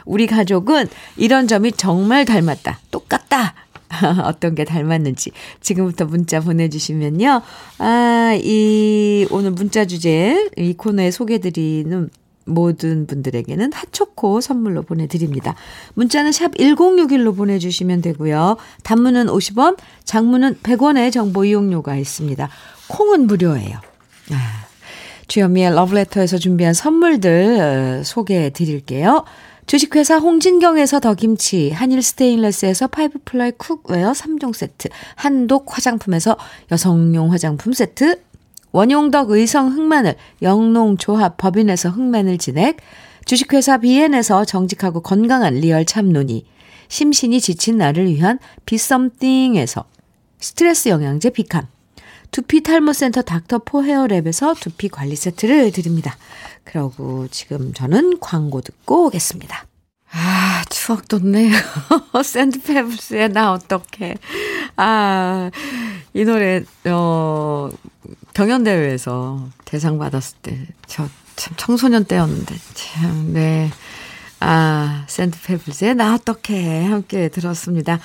우리 0.04 0.26
가족은 0.26 0.86
이런 1.16 1.48
점이 1.48 1.72
정말 1.72 2.26
닮았다. 2.26 2.78
똑같다. 2.90 3.54
어떤 4.24 4.54
게 4.54 4.64
닮았는지 4.64 5.32
지금부터 5.60 6.04
문자 6.04 6.40
보내주시면요. 6.40 7.40
아, 7.78 8.38
이 8.40 9.26
오늘 9.30 9.52
문자 9.52 9.86
주제 9.86 10.50
이 10.58 10.74
코너에 10.74 11.10
소개드리는 11.10 12.10
모든 12.44 13.06
분들에게는 13.06 13.72
핫초코 13.72 14.40
선물로 14.40 14.82
보내드립니다. 14.82 15.54
문자는 15.94 16.32
샵 16.32 16.52
1061로 16.54 17.36
보내주시면 17.36 18.02
되고요. 18.02 18.56
단문은 18.82 19.26
50원, 19.26 19.76
장문은 20.04 20.58
100원의 20.62 21.12
정보 21.12 21.44
이용료가 21.44 21.96
있습니다. 21.96 22.48
콩은 22.88 23.26
무료예요. 23.26 23.78
아, 24.30 24.66
주현미의 25.28 25.74
러브레터에서 25.74 26.38
준비한 26.38 26.74
선물들 26.74 28.00
어, 28.00 28.02
소개해 28.04 28.50
드릴게요. 28.50 29.24
주식회사 29.66 30.18
홍진경에서 30.18 31.00
더김치, 31.00 31.70
한일 31.70 32.02
스테인레스에서 32.02 32.88
five 32.88 33.20
ply 33.24 33.52
cookware 33.52 34.12
3종 34.12 34.52
세트, 34.52 34.88
한독 35.14 35.74
화장품에서 35.74 36.36
여성용 36.70 37.32
화장품 37.32 37.72
세트, 37.72 38.20
원용덕 38.72 39.30
의성 39.30 39.68
흑마늘, 39.72 40.16
영농조합 40.40 41.36
법인에서 41.36 41.90
흑마늘 41.90 42.38
진액, 42.38 42.78
주식회사 43.24 43.78
비엔에서 43.78 44.44
정직하고 44.44 45.00
건강한 45.00 45.54
리얼 45.54 45.84
참노니, 45.84 46.44
심신이 46.88 47.40
지친 47.40 47.78
나를 47.78 48.06
위한 48.06 48.38
비썸띵에서 48.66 49.84
스트레스 50.40 50.88
영양제 50.88 51.30
비캄, 51.30 51.66
두피 52.30 52.62
탈모센터 52.62 53.22
닥터포 53.22 53.82
헤어랩에서 53.82 54.58
두피 54.58 54.88
관리 54.88 55.16
세트를 55.16 55.70
드립니다. 55.70 56.16
그러고 56.64 57.28
지금 57.30 57.74
저는 57.74 58.18
광고 58.20 58.62
듣고 58.62 59.06
오겠습니다. 59.06 59.66
아, 60.14 60.62
추억 60.68 61.08
돋네요. 61.08 61.52
샌드페블스의 62.22 63.30
나 63.30 63.52
어떡해. 63.52 64.14
아, 64.76 65.50
이 66.14 66.24
노래, 66.24 66.62
어, 66.86 67.70
경연대회에서 68.34 69.48
대상 69.64 69.98
받았을 69.98 70.36
때, 70.42 70.66
저 70.86 71.08
참 71.36 71.54
청소년 71.56 72.04
때였는데, 72.04 72.54
참, 72.74 73.32
네. 73.32 73.70
아, 74.40 75.04
샌드페블스의 75.08 75.94
나 75.94 76.14
어떡해. 76.14 76.84
함께 76.86 77.28
들었습니다. 77.28 78.00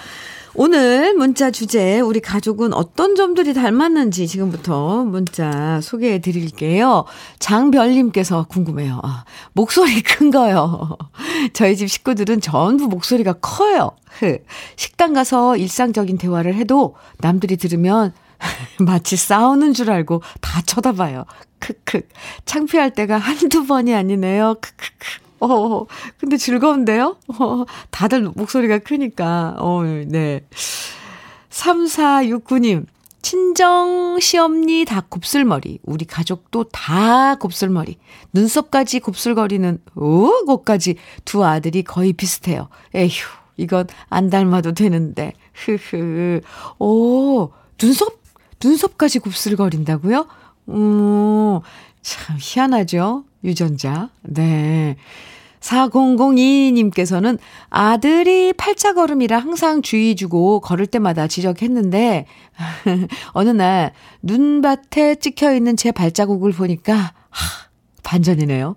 오늘 0.54 1.13
문자 1.13 1.52
주제, 1.52 2.00
우리 2.00 2.20
가족은 2.20 2.74
어떤 2.74 3.16
점들이 3.16 3.54
닮았는지 3.54 4.28
지금부터 4.28 5.04
문자 5.04 5.80
소개해 5.82 6.20
드릴게요. 6.20 7.06
장별님께서 7.38 8.46
궁금해요. 8.50 9.00
아, 9.04 9.24
목소리 9.54 10.02
큰 10.02 10.32
거요. 10.32 10.98
저희 11.54 11.76
집 11.76 11.88
식구들은 11.90 12.42
전부 12.42 12.88
목소리가 12.88 13.34
커요. 13.34 13.92
식당 14.78 15.13
가서 15.13 15.58
일상적인 15.58 16.18
대화를 16.18 16.56
해도 16.56 16.96
남들이 17.20 17.58
들으면 17.58 18.13
마치 18.80 19.15
싸우는 19.15 19.73
줄 19.73 19.91
알고 19.91 20.21
다 20.41 20.62
쳐다봐요. 20.62 21.26
크크. 21.60 22.02
창피할 22.45 22.93
때가 22.93 23.17
한두 23.17 23.65
번이 23.65 23.93
아니네요. 23.93 24.56
크크크. 24.56 25.28
어, 25.39 25.86
근데 26.19 26.38
즐거운데요? 26.38 27.17
어, 27.39 27.65
다들 27.91 28.21
목소리가 28.36 28.80
크니까. 28.80 29.56
어, 29.60 29.84
네. 29.84 30.41
3469님. 31.50 32.86
친정 33.21 34.19
시엄니 34.21 34.86
다 34.86 35.04
곱슬머리. 35.08 35.80
우리 35.84 36.06
가족도 36.06 36.65
다 36.65 37.36
곱슬머리. 37.36 37.97
눈썹까지 38.34 39.00
곱슬거리는 39.00 39.80
오, 39.95 40.45
것까지 40.45 40.95
두 41.26 41.43
아들이 41.43 41.84
거의 41.84 42.13
비슷해요. 42.13 42.69
에휴, 42.95 43.10
이건 43.58 43.88
안 44.10 44.30
닮아도 44.30 44.73
되는데. 44.73 45.34
흐흐. 45.54 46.41
오, 46.80 47.50
눈썹 47.78 48.17
눈썹까지 48.63 49.20
곱슬거린다고요? 49.20 50.28
음, 50.70 51.60
참 52.02 52.38
희한하죠? 52.39 53.26
유전자. 53.43 54.10
네. 54.24 54.96
4002님께서는 55.60 57.39
아들이 57.70 58.54
팔자걸음이라 58.54 59.39
항상 59.39 59.82
주의 59.82 60.15
주고 60.15 60.60
걸을 60.62 60.86
때마다 60.88 61.28
지적했는데, 61.28 62.26
어느 63.34 63.50
날 63.50 63.93
눈밭에 64.22 65.15
찍혀 65.15 65.54
있는 65.56 65.76
제 65.76 65.91
발자국을 65.91 66.52
보니까, 66.52 67.13
하, 67.30 67.67
반전이네요. 68.04 68.76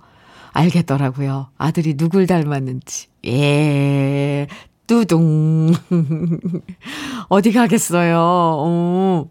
알겠더라고요. 0.53 1.51
아들이 1.59 1.97
누굴 1.97 2.27
닮았는지. 2.27 3.07
예, 3.27 4.49
뚜둥. 4.87 5.73
어디 7.29 7.53
가겠어요. 7.53 8.19
어. 8.19 9.31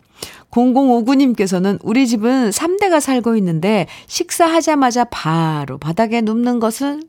0059님께서는 0.51 1.79
우리 1.83 2.07
집은 2.07 2.49
3대가 2.49 2.99
살고 2.99 3.35
있는데 3.37 3.87
식사하자마자 4.07 5.05
바로 5.05 5.77
바닥에 5.77 6.21
눕는 6.21 6.59
것은 6.59 7.03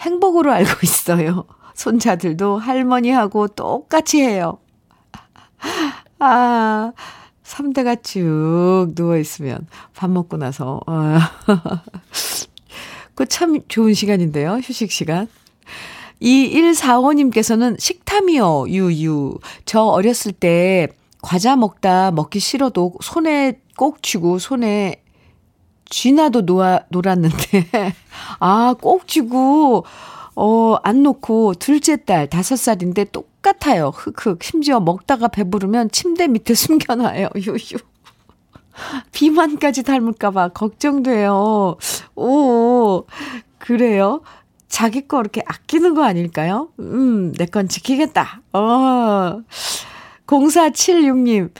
행복으로 0.00 0.52
알고 0.52 0.70
있어요. 0.82 1.46
손자들도 1.74 2.58
할머니하고 2.58 3.48
똑같이 3.48 4.20
해요. 4.20 4.58
아, 6.18 6.92
3대가 7.44 8.02
쭉 8.02 8.88
누워있으면 8.94 9.66
밥 9.94 10.10
먹고 10.10 10.36
나서. 10.36 10.80
어. 10.86 11.18
그참 13.14 13.60
좋은 13.68 13.94
시간인데요. 13.94 14.60
휴식 14.62 14.90
시간. 14.90 15.28
2145님께서는 16.22 17.78
식탐이요, 17.80 18.68
유유. 18.68 19.38
저 19.64 19.82
어렸을 19.82 20.32
때 20.32 20.88
과자 21.22 21.56
먹다 21.56 22.10
먹기 22.10 22.40
싫어도 22.40 22.92
손에 23.00 23.60
꼭 23.78 24.02
쥐고 24.02 24.38
손에 24.38 25.02
쥐나도 25.86 26.42
놓아, 26.42 26.80
놀았는데, 26.88 27.66
아, 28.40 28.74
꼭 28.80 29.06
쥐고, 29.06 29.84
어, 30.34 30.74
안 30.82 31.02
놓고 31.02 31.54
둘째 31.54 32.02
딸 32.04 32.30
다섯 32.30 32.56
살인데 32.56 33.04
똑같아요. 33.12 33.88
흑흑. 33.94 34.42
심지어 34.42 34.80
먹다가 34.80 35.28
배부르면 35.28 35.90
침대 35.90 36.28
밑에 36.28 36.54
숨겨놔요. 36.54 37.28
유유. 37.36 37.76
비만까지 39.12 39.82
닮을까봐 39.82 40.48
걱정돼요. 40.48 41.76
오, 42.16 43.04
그래요? 43.58 44.22
자기 44.68 45.06
거 45.06 45.20
이렇게 45.20 45.42
아끼는 45.46 45.92
거 45.94 46.04
아닐까요? 46.04 46.70
음, 46.80 47.32
내 47.32 47.44
건 47.44 47.68
지키겠다. 47.68 48.40
어. 48.54 49.42
0476님, 50.32 51.50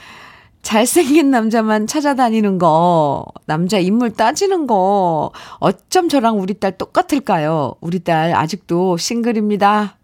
잘생긴 0.63 1.29
남자만 1.29 1.85
찾아다니는 1.87 2.57
거, 2.57 3.25
남자 3.45 3.77
인물 3.77 4.13
따지는 4.13 4.65
거, 4.65 5.31
어쩜 5.59 6.09
저랑 6.09 6.39
우리 6.39 6.55
딸 6.55 6.77
똑같을까요? 6.77 7.75
우리 7.81 7.99
딸 7.99 8.33
아직도 8.33 8.97
싱글입니다. 8.97 9.97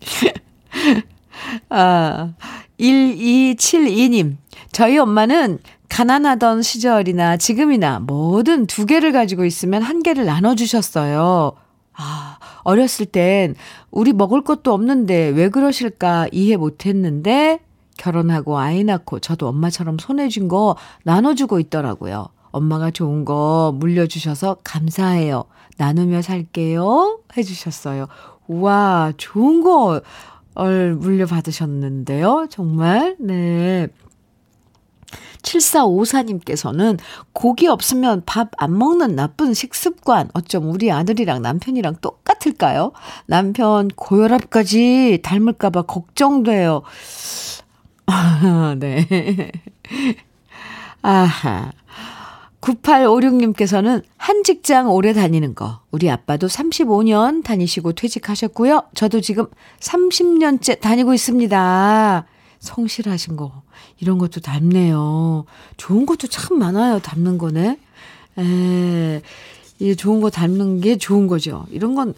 아, 1.68 2.32
1272님, 2.78 4.36
저희 4.72 4.96
엄마는 4.98 5.58
가난하던 5.90 6.62
시절이나 6.62 7.36
지금이나 7.36 7.98
뭐든 7.98 8.66
두 8.66 8.86
개를 8.86 9.12
가지고 9.12 9.44
있으면 9.44 9.82
한 9.82 10.02
개를 10.02 10.24
나눠주셨어요. 10.24 11.52
아, 11.94 12.29
어렸을 12.62 13.06
땐 13.06 13.54
우리 13.90 14.12
먹을 14.12 14.42
것도 14.42 14.72
없는데 14.72 15.28
왜 15.28 15.48
그러실까 15.48 16.28
이해 16.32 16.56
못 16.56 16.86
했는데 16.86 17.60
결혼하고 17.98 18.58
아이 18.58 18.84
낳고 18.84 19.18
저도 19.18 19.48
엄마처럼 19.48 19.98
손해준 19.98 20.48
거 20.48 20.76
나눠주고 21.04 21.60
있더라고요. 21.60 22.28
엄마가 22.50 22.90
좋은 22.90 23.24
거 23.24 23.74
물려주셔서 23.76 24.58
감사해요. 24.64 25.44
나누며 25.76 26.22
살게요. 26.22 27.20
해주셨어요. 27.36 28.06
우와, 28.48 29.12
좋은 29.16 29.62
거 29.62 30.00
물려받으셨는데요. 30.54 32.46
정말. 32.50 33.16
네. 33.20 33.88
7454님께서는 35.42 36.98
고기 37.32 37.66
없으면 37.66 38.22
밥 38.26 38.50
안 38.60 38.76
먹는 38.76 39.16
나쁜 39.16 39.54
식습관. 39.54 40.28
어쩜 40.34 40.70
우리 40.70 40.92
아들이랑 40.92 41.40
남편이랑 41.40 41.96
똑같을까요? 42.02 42.92
남편 43.24 43.88
고혈압까지 43.88 45.20
닮을까봐 45.22 45.82
걱정돼요. 45.82 46.82
네. 48.78 49.50
아하. 51.00 51.72
9856님께서는 52.60 54.02
한 54.18 54.44
직장 54.44 54.90
오래 54.90 55.14
다니는 55.14 55.54
거. 55.54 55.80
우리 55.90 56.10
아빠도 56.10 56.46
35년 56.46 57.42
다니시고 57.42 57.92
퇴직하셨고요. 57.94 58.82
저도 58.94 59.22
지금 59.22 59.46
30년째 59.80 60.80
다니고 60.80 61.14
있습니다. 61.14 62.26
성실하신 62.60 63.36
거. 63.36 63.62
이런 63.98 64.18
것도 64.18 64.40
닮네요. 64.40 65.44
좋은 65.76 66.06
것도 66.06 66.28
참 66.28 66.58
많아요. 66.58 66.98
닮는 67.00 67.38
거네. 67.38 67.78
에, 68.38 69.22
이 69.78 69.96
좋은 69.96 70.20
거 70.20 70.30
닮는 70.30 70.80
게 70.80 70.96
좋은 70.98 71.26
거죠. 71.26 71.66
이런 71.70 71.94
건, 71.94 72.14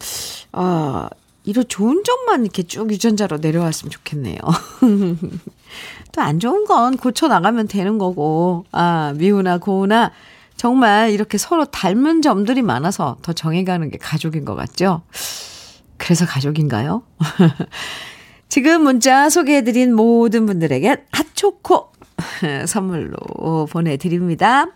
아, 0.51 1.09
이런 1.45 1.65
좋은 1.67 2.03
점만 2.05 2.43
이렇게 2.43 2.63
쭉 2.63 2.91
유전자로 2.91 3.37
내려왔으면 3.37 3.89
좋겠네요. 3.89 4.37
또 6.11 6.21
안 6.21 6.39
좋은 6.39 6.65
건 6.65 6.97
고쳐 6.97 7.27
나가면 7.27 7.67
되는 7.67 7.97
거고, 7.97 8.65
아, 8.71 9.13
미우나 9.17 9.57
고우나 9.57 10.11
정말 10.55 11.11
이렇게 11.11 11.37
서로 11.37 11.65
닮은 11.65 12.21
점들이 12.21 12.61
많아서 12.61 13.17
더 13.21 13.33
정해가는 13.33 13.89
게 13.89 13.97
가족인 13.97 14.45
것 14.45 14.55
같죠? 14.55 15.01
그래서 15.97 16.25
가족인가요? 16.25 17.03
지금 18.53 18.83
문자 18.83 19.31
소개해드린 19.31 19.95
모든 19.95 20.45
분들에게 20.45 21.05
핫초코 21.11 21.91
선물로 22.69 23.65
보내드립니다. 23.71 24.67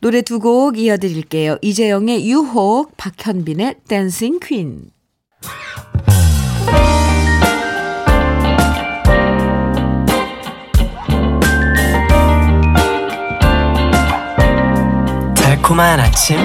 노래 0.00 0.22
두 0.22 0.38
곡 0.40 0.78
이어드릴게요. 0.78 1.58
이재영의 1.60 2.26
유혹, 2.26 2.96
박현빈의 2.96 3.74
댄싱 3.86 4.40
퀸. 4.40 4.90
달콤한 15.34 16.00
아침 16.00 16.38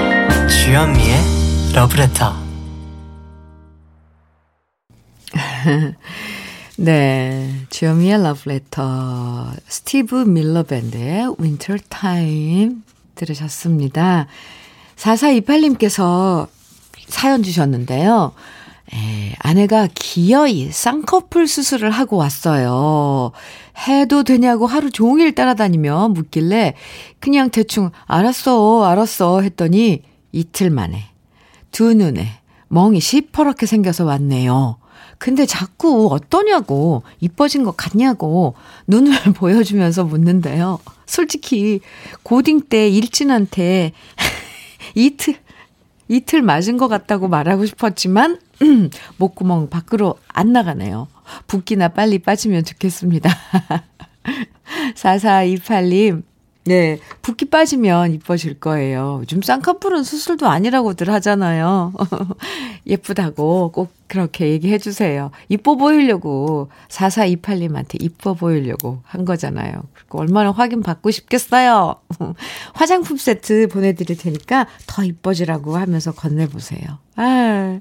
주현미의 0.48 1.16
러브레터 1.74 2.41
네, 6.78 7.54
주현미의 7.70 8.22
러브레터 8.22 9.52
스티브 9.66 10.14
밀러 10.14 10.62
밴드의 10.62 11.34
Winter 11.38 11.76
Time 11.88 12.82
들으셨습니다. 13.14 14.26
4428님께서 14.96 16.48
사연 17.08 17.42
주셨는데요. 17.42 18.32
에, 18.94 19.34
아내가 19.38 19.88
기어이 19.94 20.70
쌍꺼풀 20.70 21.46
수술을 21.46 21.90
하고 21.90 22.16
왔어요. 22.16 23.32
해도 23.86 24.22
되냐고 24.22 24.66
하루 24.66 24.90
종일 24.90 25.34
따라다니며 25.34 26.08
묻길래 26.08 26.74
그냥 27.20 27.50
대충 27.50 27.90
알았어, 28.06 28.84
알았어 28.84 29.40
했더니 29.40 30.02
이틀 30.32 30.70
만에 30.70 31.04
두 31.70 31.94
눈에 31.94 32.28
멍이 32.68 33.00
시퍼렇게 33.00 33.66
생겨서 33.66 34.04
왔네요. 34.04 34.81
근데 35.22 35.46
자꾸 35.46 36.08
어떠냐고, 36.10 37.04
이뻐진 37.20 37.62
것 37.62 37.76
같냐고 37.76 38.56
눈을 38.88 39.12
보여주면서 39.38 40.02
묻는데요. 40.02 40.80
솔직히 41.06 41.78
고딩 42.24 42.62
때 42.62 42.88
일진한테 42.88 43.92
이틀, 44.96 45.36
이틀 46.08 46.42
맞은 46.42 46.76
것 46.76 46.88
같다고 46.88 47.28
말하고 47.28 47.66
싶었지만, 47.66 48.40
목구멍 49.16 49.70
밖으로 49.70 50.16
안 50.26 50.52
나가네요. 50.52 51.06
붓기나 51.46 51.90
빨리 51.90 52.18
빠지면 52.18 52.64
좋겠습니다. 52.64 53.30
4428님, 54.96 56.24
네, 56.64 56.98
붓기 57.22 57.46
빠지면 57.46 58.12
이뻐질 58.12 58.60
거예요. 58.60 59.18
요즘 59.22 59.42
쌍꺼풀은 59.42 60.04
수술도 60.04 60.46
아니라고들 60.46 61.10
하잖아요. 61.10 61.92
예쁘다고 62.86 63.72
꼭 63.72 63.92
그렇게 64.06 64.50
얘기해 64.50 64.78
주세요. 64.78 65.32
이뻐 65.48 65.74
보이려고 65.74 66.68
4428님한테 66.88 68.00
이뻐 68.00 68.34
보이려고 68.34 69.00
한 69.02 69.24
거잖아요. 69.24 69.82
그리고 69.94 70.20
얼마나 70.20 70.52
확인 70.52 70.82
받고 70.82 71.10
싶겠어요. 71.10 71.96
화장품 72.74 73.16
세트 73.16 73.66
보내드릴 73.68 74.16
테니까 74.16 74.68
더 74.86 75.02
이뻐지라고 75.02 75.76
하면서 75.76 76.12
건네보세요. 76.12 76.98
아, 77.16 77.80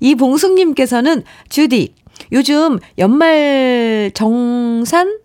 이 0.00 0.14
봉숙님께서는 0.14 1.24
주디, 1.50 1.94
요즘 2.32 2.78
연말 2.96 4.12
정산 4.14 5.18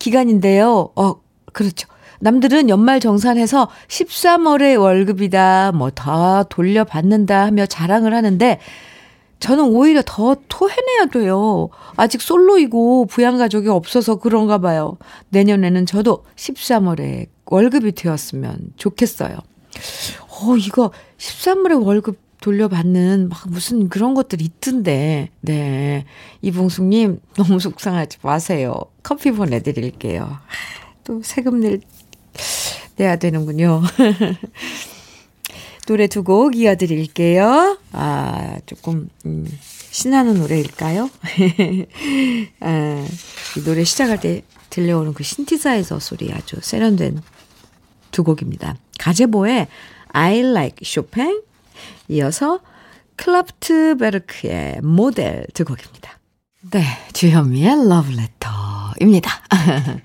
기간인데요. 0.00 0.90
어, 0.96 1.20
그렇죠. 1.52 1.88
남들은 2.20 2.68
연말 2.68 3.00
정산해서 3.00 3.68
13월에 3.88 4.80
월급이다, 4.80 5.72
뭐 5.72 5.90
다 5.90 6.42
돌려받는다 6.44 7.44
하며 7.46 7.66
자랑을 7.66 8.14
하는데 8.14 8.58
저는 9.40 9.64
오히려 9.64 10.02
더 10.04 10.36
토해내야 10.48 11.06
돼요. 11.12 11.68
아직 11.96 12.22
솔로이고 12.22 13.06
부양가족이 13.06 13.68
없어서 13.68 14.16
그런가 14.16 14.58
봐요. 14.58 14.96
내년에는 15.30 15.86
저도 15.86 16.24
13월에 16.36 17.26
월급이 17.46 17.92
되었으면 17.92 18.72
좋겠어요. 18.76 19.36
어, 19.36 20.56
이거 20.56 20.90
13월에 21.18 21.84
월급 21.84 22.18
돌려받는 22.40 23.28
막 23.30 23.48
무슨 23.48 23.88
그런 23.88 24.14
것들이 24.14 24.44
있던데. 24.44 25.30
네. 25.40 26.04
이봉숙님, 26.42 27.20
너무 27.36 27.58
속상하지 27.58 28.18
마세요. 28.22 28.74
커피 29.02 29.30
보내드릴게요. 29.30 30.38
또 31.04 31.20
세금 31.22 31.60
낼 31.60 31.80
내야 32.96 33.16
되는군요. 33.16 33.82
노래 35.86 36.06
두 36.06 36.22
곡 36.22 36.56
이어드릴게요. 36.56 37.78
아, 37.92 38.56
조금, 38.66 39.08
음, 39.26 39.46
신나는 39.90 40.38
노래일까요? 40.38 41.10
아, 42.60 43.06
이 43.56 43.64
노래 43.64 43.84
시작할 43.84 44.20
때 44.20 44.42
들려오는 44.70 45.12
그 45.12 45.22
신티사이저 45.22 46.00
소리 46.00 46.32
아주 46.32 46.56
세련된 46.60 47.20
두 48.10 48.24
곡입니다. 48.24 48.76
가제보의 48.98 49.68
I 50.08 50.38
like 50.38 50.78
Chopin, 50.82 51.42
이어서 52.08 52.60
클라프트 53.16 53.96
베르크의 53.98 54.80
모델 54.82 55.46
두 55.52 55.64
곡입니다. 55.64 56.18
네, 56.70 56.82
주현미의 57.12 57.88
러브레터입니다. 57.88 59.30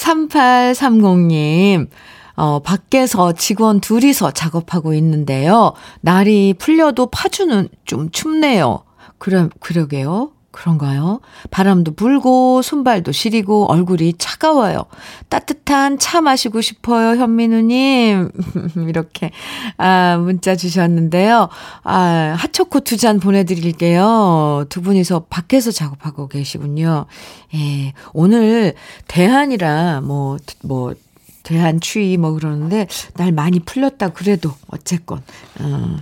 3830님, 0.00 1.88
어, 2.36 2.60
밖에서 2.60 3.32
직원 3.32 3.80
둘이서 3.80 4.30
작업하고 4.32 4.94
있는데요. 4.94 5.74
날이 6.00 6.54
풀려도 6.58 7.06
파주는 7.06 7.68
좀 7.84 8.10
춥네요. 8.10 8.84
그래, 9.18 9.48
그러게요. 9.60 10.32
그런가요? 10.52 11.20
바람도 11.50 11.94
불고, 11.94 12.60
손발도 12.62 13.12
시리고, 13.12 13.66
얼굴이 13.70 14.14
차가워요. 14.18 14.84
따뜻한 15.28 15.98
차 15.98 16.20
마시고 16.20 16.60
싶어요, 16.60 17.20
현민우님. 17.20 18.30
이렇게, 18.88 19.30
아, 19.76 20.16
문자 20.18 20.56
주셨는데요. 20.56 21.48
아, 21.84 22.34
핫초코 22.38 22.80
두 22.80 22.96
잔 22.96 23.20
보내드릴게요. 23.20 24.66
두 24.68 24.82
분이서 24.82 25.26
밖에서 25.30 25.70
작업하고 25.70 26.28
계시군요. 26.28 27.06
예, 27.54 27.92
오늘 28.12 28.74
대한이라, 29.08 30.00
뭐, 30.02 30.36
뭐, 30.64 30.94
대한 31.42 31.80
추위 31.80 32.16
뭐 32.16 32.32
그러는데, 32.32 32.86
날 33.14 33.32
많이 33.32 33.60
풀렸다 33.60 34.10
그래도, 34.10 34.52
어쨌건, 34.68 35.22
어, 35.60 35.96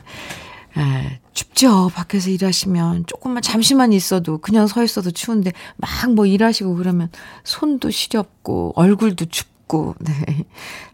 아, 0.75 1.03
춥죠. 1.39 1.93
밖에서 1.95 2.31
일하시면 2.31 3.05
조금만 3.07 3.43
잠시만 3.43 3.93
있어도 3.93 4.39
그냥 4.39 4.67
서 4.67 4.83
있어도 4.83 5.13
추운데 5.13 5.53
막 5.77 5.89
뭐 6.09 6.27
일하시고 6.27 6.75
그러면 6.77 7.11
손도 7.45 7.91
시렵고 7.91 8.73
얼굴도 8.75 9.27
춥고 9.27 9.95
네. 10.01 10.13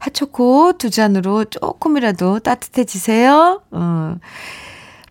핫초코 0.01 0.75
두 0.77 0.91
잔으로 0.91 1.45
조금이라도 1.47 2.41
따뜻해지세요. 2.41 3.63
어. 3.71 4.17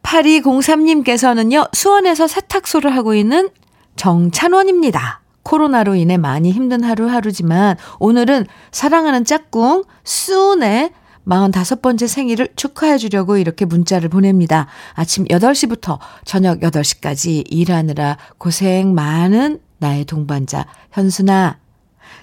8203님께서는요. 0.04 1.74
수원에서 1.74 2.28
세탁소를 2.28 2.96
하고 2.96 3.16
있는 3.16 3.50
정찬원입니다. 3.96 5.22
코로나로 5.42 5.96
인해 5.96 6.18
많이 6.18 6.52
힘든 6.52 6.84
하루하루지만 6.84 7.78
오늘은 8.00 8.46
사랑하는 8.72 9.26
짝꿍 9.26 9.84
수은의 10.04 10.92
45번째 11.26 12.08
생일을 12.08 12.50
축하해 12.56 12.98
주려고 12.98 13.38
이렇게 13.38 13.66
문자를 13.66 14.10
보냅니다. 14.10 14.68
아침 14.94 15.26
8시부터 15.26 16.00
저녁 16.26 16.60
8시까지 16.60 17.44
일하느라 17.50 18.18
고생 18.38 18.94
많은 18.94 19.60
나의 19.78 20.06
동반자 20.06 20.66
현순아 20.92 21.60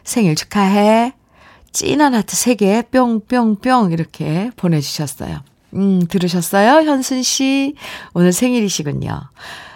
생일 0.05 0.35
축하해. 0.35 1.15
찐한 1.73 2.15
하트 2.15 2.35
3개 2.35 2.91
뿅뿅뿅 2.91 3.93
이렇게 3.93 4.51
보내주셨어요. 4.57 5.41
음, 5.75 6.07
들으셨어요? 6.09 6.83
현순 6.89 7.23
씨. 7.23 7.75
오늘 8.13 8.33
생일이시군요. 8.33 9.21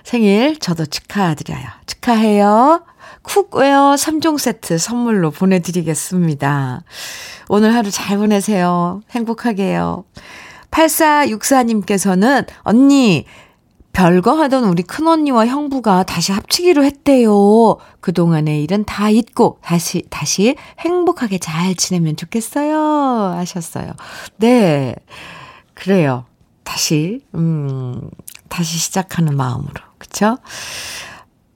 생일 0.03 0.59
저도 0.59 0.87
축하드려요. 0.87 1.67
축하해요. 1.87 2.85
cookware 3.25 3.97
3종 3.97 4.39
세트 4.39 4.79
선물로 4.79 5.31
보내드리겠습니다. 5.31 6.83
오늘 7.49 7.75
하루 7.75 7.91
잘 7.91 8.19
보내세요. 8.19 9.01
행복하게요. 9.11 10.05
8464님께서는 10.71 12.47
언니 12.63 13.25
별거 13.93 14.33
하던 14.33 14.65
우리 14.65 14.83
큰언니와 14.83 15.47
형부가 15.47 16.03
다시 16.03 16.33
합치기로 16.33 16.85
했대요. 16.85 17.77
그동안의 18.01 18.63
일은 18.65 18.85
다 18.85 19.09
잊고 19.09 19.59
다시, 19.63 20.03
다시 20.11 20.57
행복하게 20.81 21.39
잘 21.39 21.75
지내면 21.77 22.17
좋겠어요. 22.17 22.77
하셨어요. 23.39 23.93
네. 24.37 24.97
그래요. 25.75 26.27
다시, 26.65 27.21
음, 27.37 28.11
다시 28.49 28.79
시작하는 28.79 29.37
마음으로. 29.37 29.75
그쵸? 29.99 30.39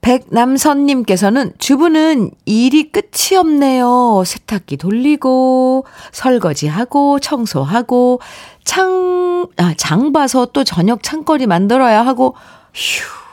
백남선님께서는 0.09 1.53
주부는 1.59 2.31
일이 2.45 2.91
끝이 2.91 3.37
없네요. 3.37 4.23
세탁기 4.25 4.77
돌리고, 4.77 5.85
설거지하고, 6.11 7.19
청소하고, 7.19 8.19
창, 8.63 9.45
아, 9.57 9.75
장 9.77 10.11
봐서 10.11 10.47
또 10.47 10.63
저녁 10.63 11.03
창거리 11.03 11.45
만들어야 11.45 12.03
하고, 12.03 12.33
휴. 12.73 13.28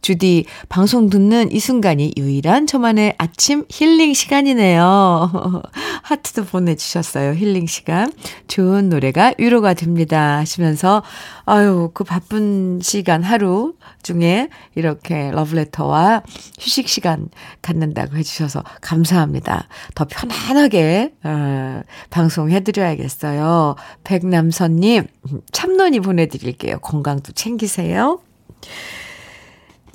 주디, 0.00 0.44
방송 0.68 1.10
듣는 1.10 1.50
이 1.52 1.58
순간이 1.58 2.12
유일한 2.16 2.66
저만의 2.66 3.14
아침 3.18 3.64
힐링 3.70 4.14
시간이네요. 4.14 5.62
하트도 6.02 6.44
보내주셨어요. 6.44 7.34
힐링 7.34 7.66
시간. 7.66 8.12
좋은 8.48 8.88
노래가 8.88 9.32
위로가 9.38 9.74
됩니다. 9.74 10.38
하시면서, 10.38 11.02
아유, 11.44 11.90
그 11.94 12.04
바쁜 12.04 12.80
시간 12.82 13.22
하루 13.22 13.74
중에 14.02 14.48
이렇게 14.74 15.30
러브레터와 15.32 16.22
휴식 16.60 16.88
시간 16.88 17.28
갖는다고 17.62 18.16
해주셔서 18.16 18.62
감사합니다. 18.80 19.68
더 19.94 20.04
편안하게, 20.04 21.14
어, 21.24 21.82
방송해드려야겠어요. 22.10 23.76
백남선님, 24.04 25.06
참론이 25.52 26.00
보내드릴게요. 26.00 26.78
건강도 26.78 27.32
챙기세요. 27.32 28.20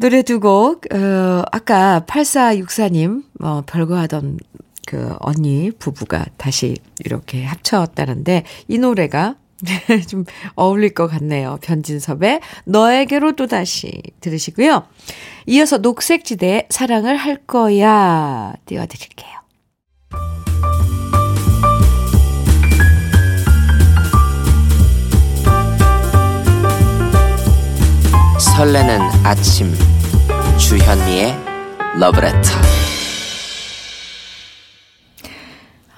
노래 0.02 0.24
두 0.24 0.40
곡, 0.40 0.92
어, 0.92 1.44
아까 1.52 2.04
8464님, 2.08 3.24
어, 3.40 3.62
별거 3.68 3.96
하던 4.00 4.40
그 4.88 5.16
언니 5.20 5.70
부부가 5.78 6.26
다시 6.38 6.76
이렇게 7.06 7.46
합쳤다는데, 7.46 8.44
이 8.68 8.80
노래가 8.80 9.36
좀 10.10 10.26
어울릴 10.56 10.96
것 10.96 11.06
같네요. 11.06 11.60
변진섭의 11.62 12.40
너에게로 12.66 13.36
또다시 13.36 14.02
들으시고요. 14.22 14.88
이어서 15.46 15.78
녹색지대의 15.78 16.70
사랑을 16.72 17.16
할 17.16 17.38
거야 17.38 18.54
띄워드릴게요. 18.66 19.30
설레는 28.58 29.00
아침 29.24 29.72
주현미의 30.62 31.36
러브레터 32.00 32.40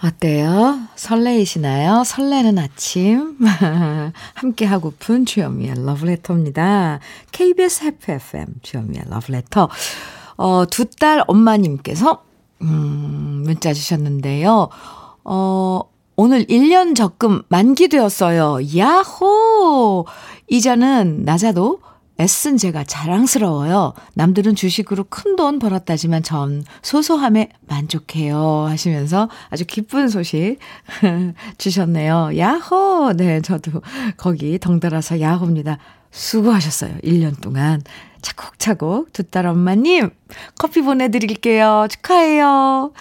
어때요? 0.03 0.79
설레이시나요? 0.95 2.03
설레는 2.05 2.57
아침. 2.59 3.37
함께하고픈 4.33 5.25
주현미의 5.25 5.85
러브레터입니다. 5.85 6.99
KBS 7.31 7.85
FFM 7.85 8.47
주현미의 8.61 9.03
러브레터. 9.09 9.69
어, 10.37 10.65
두 10.69 10.85
딸 10.99 11.23
엄마님께서, 11.27 12.23
음, 12.61 13.43
문자 13.45 13.73
주셨는데요. 13.73 14.69
어, 15.23 15.81
오늘 16.15 16.45
1년 16.45 16.95
적금 16.95 17.43
만기되었어요. 17.47 18.59
야호! 18.77 20.05
이자는 20.49 21.23
낮아도 21.23 21.79
애쓴 22.19 22.57
제가 22.57 22.83
자랑스러워요. 22.83 23.93
남들은 24.13 24.53
주식으로 24.55 25.05
큰 25.05 25.35
돈 25.35 25.57
벌었다지만 25.57 26.21
전 26.21 26.63
소소함에 26.83 27.49
만족해요. 27.67 28.65
하시면서 28.67 29.29
아주 29.49 29.65
기쁜 29.65 30.09
소식 30.09 30.57
주셨네요. 31.57 32.37
야호! 32.37 33.13
네, 33.17 33.41
저도 33.41 33.81
거기 34.15 34.59
덩달아서 34.59 35.19
야호입니다. 35.21 35.79
수고하셨어요. 36.11 36.97
1년 37.03 37.41
동안. 37.41 37.81
차곡차곡 38.21 39.11
두 39.11 39.23
딸 39.23 39.47
엄마님 39.47 40.11
커피 40.59 40.81
보내드릴게요. 40.81 41.87
축하해요. 41.89 42.93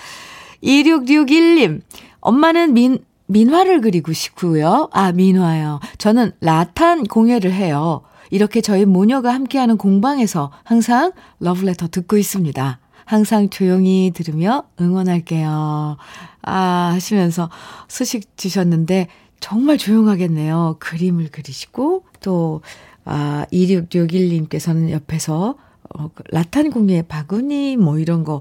2661님, 0.64 1.80
엄마는 2.20 2.72
민, 2.74 2.98
민화를 3.26 3.80
그리고 3.82 4.12
싶고요. 4.12 4.88
아, 4.92 5.12
민화요. 5.12 5.80
저는 5.98 6.32
라탄 6.40 7.04
공예를 7.04 7.52
해요. 7.52 8.02
이렇게 8.32 8.62
저희 8.62 8.86
모녀가 8.86 9.34
함께하는 9.34 9.76
공방에서 9.76 10.50
항상 10.64 11.12
러브레터 11.40 11.88
듣고 11.88 12.16
있습니다. 12.16 12.78
항상 13.04 13.50
조용히 13.50 14.10
들으며 14.14 14.64
응원할게요. 14.80 15.98
아, 16.40 16.90
하시면서 16.94 17.50
소식 17.88 18.36
주셨는데 18.38 19.08
정말 19.38 19.76
조용하겠네요. 19.76 20.76
그림을 20.78 21.28
그리시고 21.30 22.04
또 22.22 22.62
아, 23.04 23.44
2661님께서는 23.52 24.90
옆에서 24.90 25.56
어, 25.94 26.10
그 26.14 26.22
라탄 26.30 26.70
공예 26.70 27.02
바구니 27.02 27.76
뭐 27.76 27.98
이런 27.98 28.24
거 28.24 28.40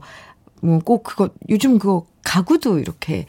뭐 0.61 0.79
꼭 0.79 1.03
그거 1.03 1.29
요즘 1.49 1.79
그거 1.79 2.05
가구도 2.23 2.79
이렇게 2.79 3.25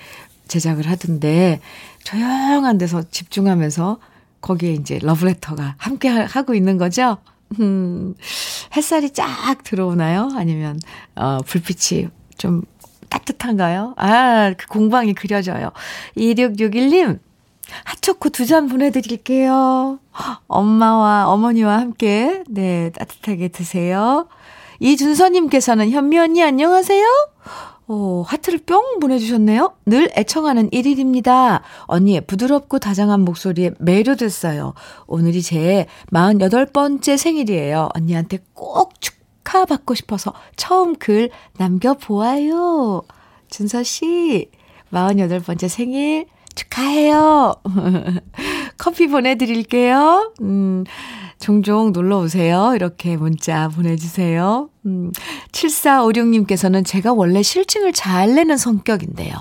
제작을 0.48 0.86
하던데 0.86 1.60
조용한 2.04 2.78
데서 2.78 3.02
집중하면서 3.10 3.98
거기에 4.42 4.72
이제 4.74 4.98
러브레터가 5.02 5.76
함께 5.78 6.08
하고 6.08 6.54
있는 6.54 6.76
거죠? 6.76 7.16
음, 7.60 8.14
햇살이 8.76 9.10
쫙 9.10 9.62
들어오나요? 9.64 10.30
아니면, 10.34 10.78
어, 11.16 11.38
불빛이 11.46 12.08
좀 12.38 12.62
따뜻한가요? 13.08 13.94
아, 13.96 14.52
그 14.58 14.66
공방이 14.66 15.12
그려져요. 15.14 15.70
2661님, 16.16 17.18
핫초코 17.84 18.30
두 18.30 18.44
잔 18.46 18.68
보내드릴게요. 18.68 19.98
엄마와 20.48 21.28
어머니와 21.28 21.78
함께, 21.78 22.42
네, 22.48 22.90
따뜻하게 22.90 23.48
드세요. 23.48 24.28
이준서님께서는 24.80 25.90
현미 25.90 26.18
언니 26.18 26.42
안녕하세요? 26.42 27.06
오, 27.92 28.22
하트를 28.22 28.60
뿅 28.64 29.00
보내주셨네요. 29.00 29.74
늘 29.84 30.10
애청하는 30.16 30.70
1일입니다. 30.70 31.60
언니의 31.82 32.22
부드럽고 32.22 32.78
다정한 32.78 33.20
목소리에 33.20 33.72
매료됐어요. 33.80 34.72
오늘이 35.06 35.42
제 35.42 35.86
48번째 36.10 37.18
생일이에요. 37.18 37.90
언니한테 37.94 38.38
꼭 38.54 38.94
축하받고 38.98 39.94
싶어서 39.94 40.32
처음 40.56 40.96
글 40.96 41.28
남겨보아요. 41.58 43.02
준서씨, 43.50 44.48
48번째 44.90 45.68
생일 45.68 46.24
축하해요. 46.54 47.56
커피 48.78 49.06
보내드릴게요. 49.06 50.32
음, 50.40 50.84
종종 51.42 51.90
놀러 51.90 52.20
오세요. 52.20 52.72
이렇게 52.76 53.16
문자 53.16 53.66
보내주세요. 53.66 54.70
음, 54.86 55.10
7456님께서는 55.50 56.86
제가 56.86 57.12
원래 57.12 57.42
실증을 57.42 57.92
잘 57.92 58.36
내는 58.36 58.56
성격인데요. 58.56 59.34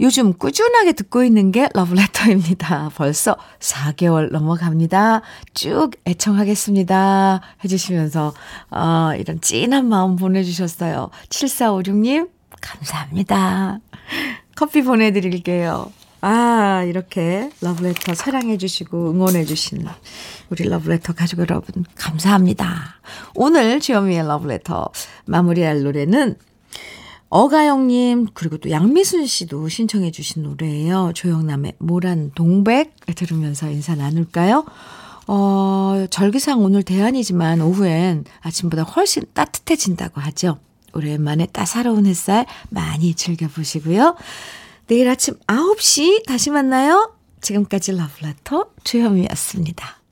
요즘 0.00 0.34
꾸준하게 0.34 0.92
듣고 0.92 1.24
있는 1.24 1.50
게 1.50 1.70
러브레터입니다. 1.72 2.90
벌써 2.94 3.38
4개월 3.58 4.32
넘어갑니다. 4.32 5.22
쭉 5.54 5.92
애청하겠습니다. 6.04 7.40
해주시면서, 7.64 8.34
어, 8.70 9.10
이런 9.18 9.40
찐한 9.40 9.88
마음 9.88 10.16
보내주셨어요. 10.16 11.08
7456님, 11.30 12.28
감사합니다. 12.60 13.80
커피 14.56 14.82
보내드릴게요. 14.82 15.90
아, 16.26 16.82
이렇게 16.84 17.50
러브레터 17.60 18.14
사랑해주시고 18.14 19.10
응원해주신 19.10 19.84
우리 20.48 20.64
러브레터 20.64 21.12
가족 21.12 21.40
여러분, 21.40 21.84
감사합니다. 21.96 22.94
오늘 23.34 23.78
주현미의 23.78 24.26
러브레터 24.26 24.88
마무리할 25.26 25.82
노래는, 25.82 26.36
어가영님, 27.28 28.28
그리고 28.32 28.56
또 28.56 28.70
양미순 28.70 29.26
씨도 29.26 29.68
신청해 29.68 30.12
주신 30.12 30.44
노래예요. 30.44 31.12
조영남의 31.14 31.74
모란 31.76 32.30
동백 32.34 32.96
들으면서 33.16 33.68
인사 33.68 33.94
나눌까요? 33.94 34.64
어, 35.26 36.06
절기상 36.08 36.64
오늘 36.64 36.84
대안이지만 36.84 37.60
오후엔 37.60 38.24
아침보다 38.40 38.84
훨씬 38.84 39.24
따뜻해진다고 39.34 40.22
하죠. 40.22 40.58
오랜만에 40.94 41.44
따사로운 41.52 42.06
햇살 42.06 42.46
많이 42.70 43.12
즐겨보시고요. 43.14 44.16
내일 44.86 45.08
아침 45.08 45.34
9시 45.46 46.26
다시 46.26 46.50
만나요. 46.50 47.16
지금까지 47.40 47.92
러브레터 47.92 48.70
주현미였습니다. 48.84 50.03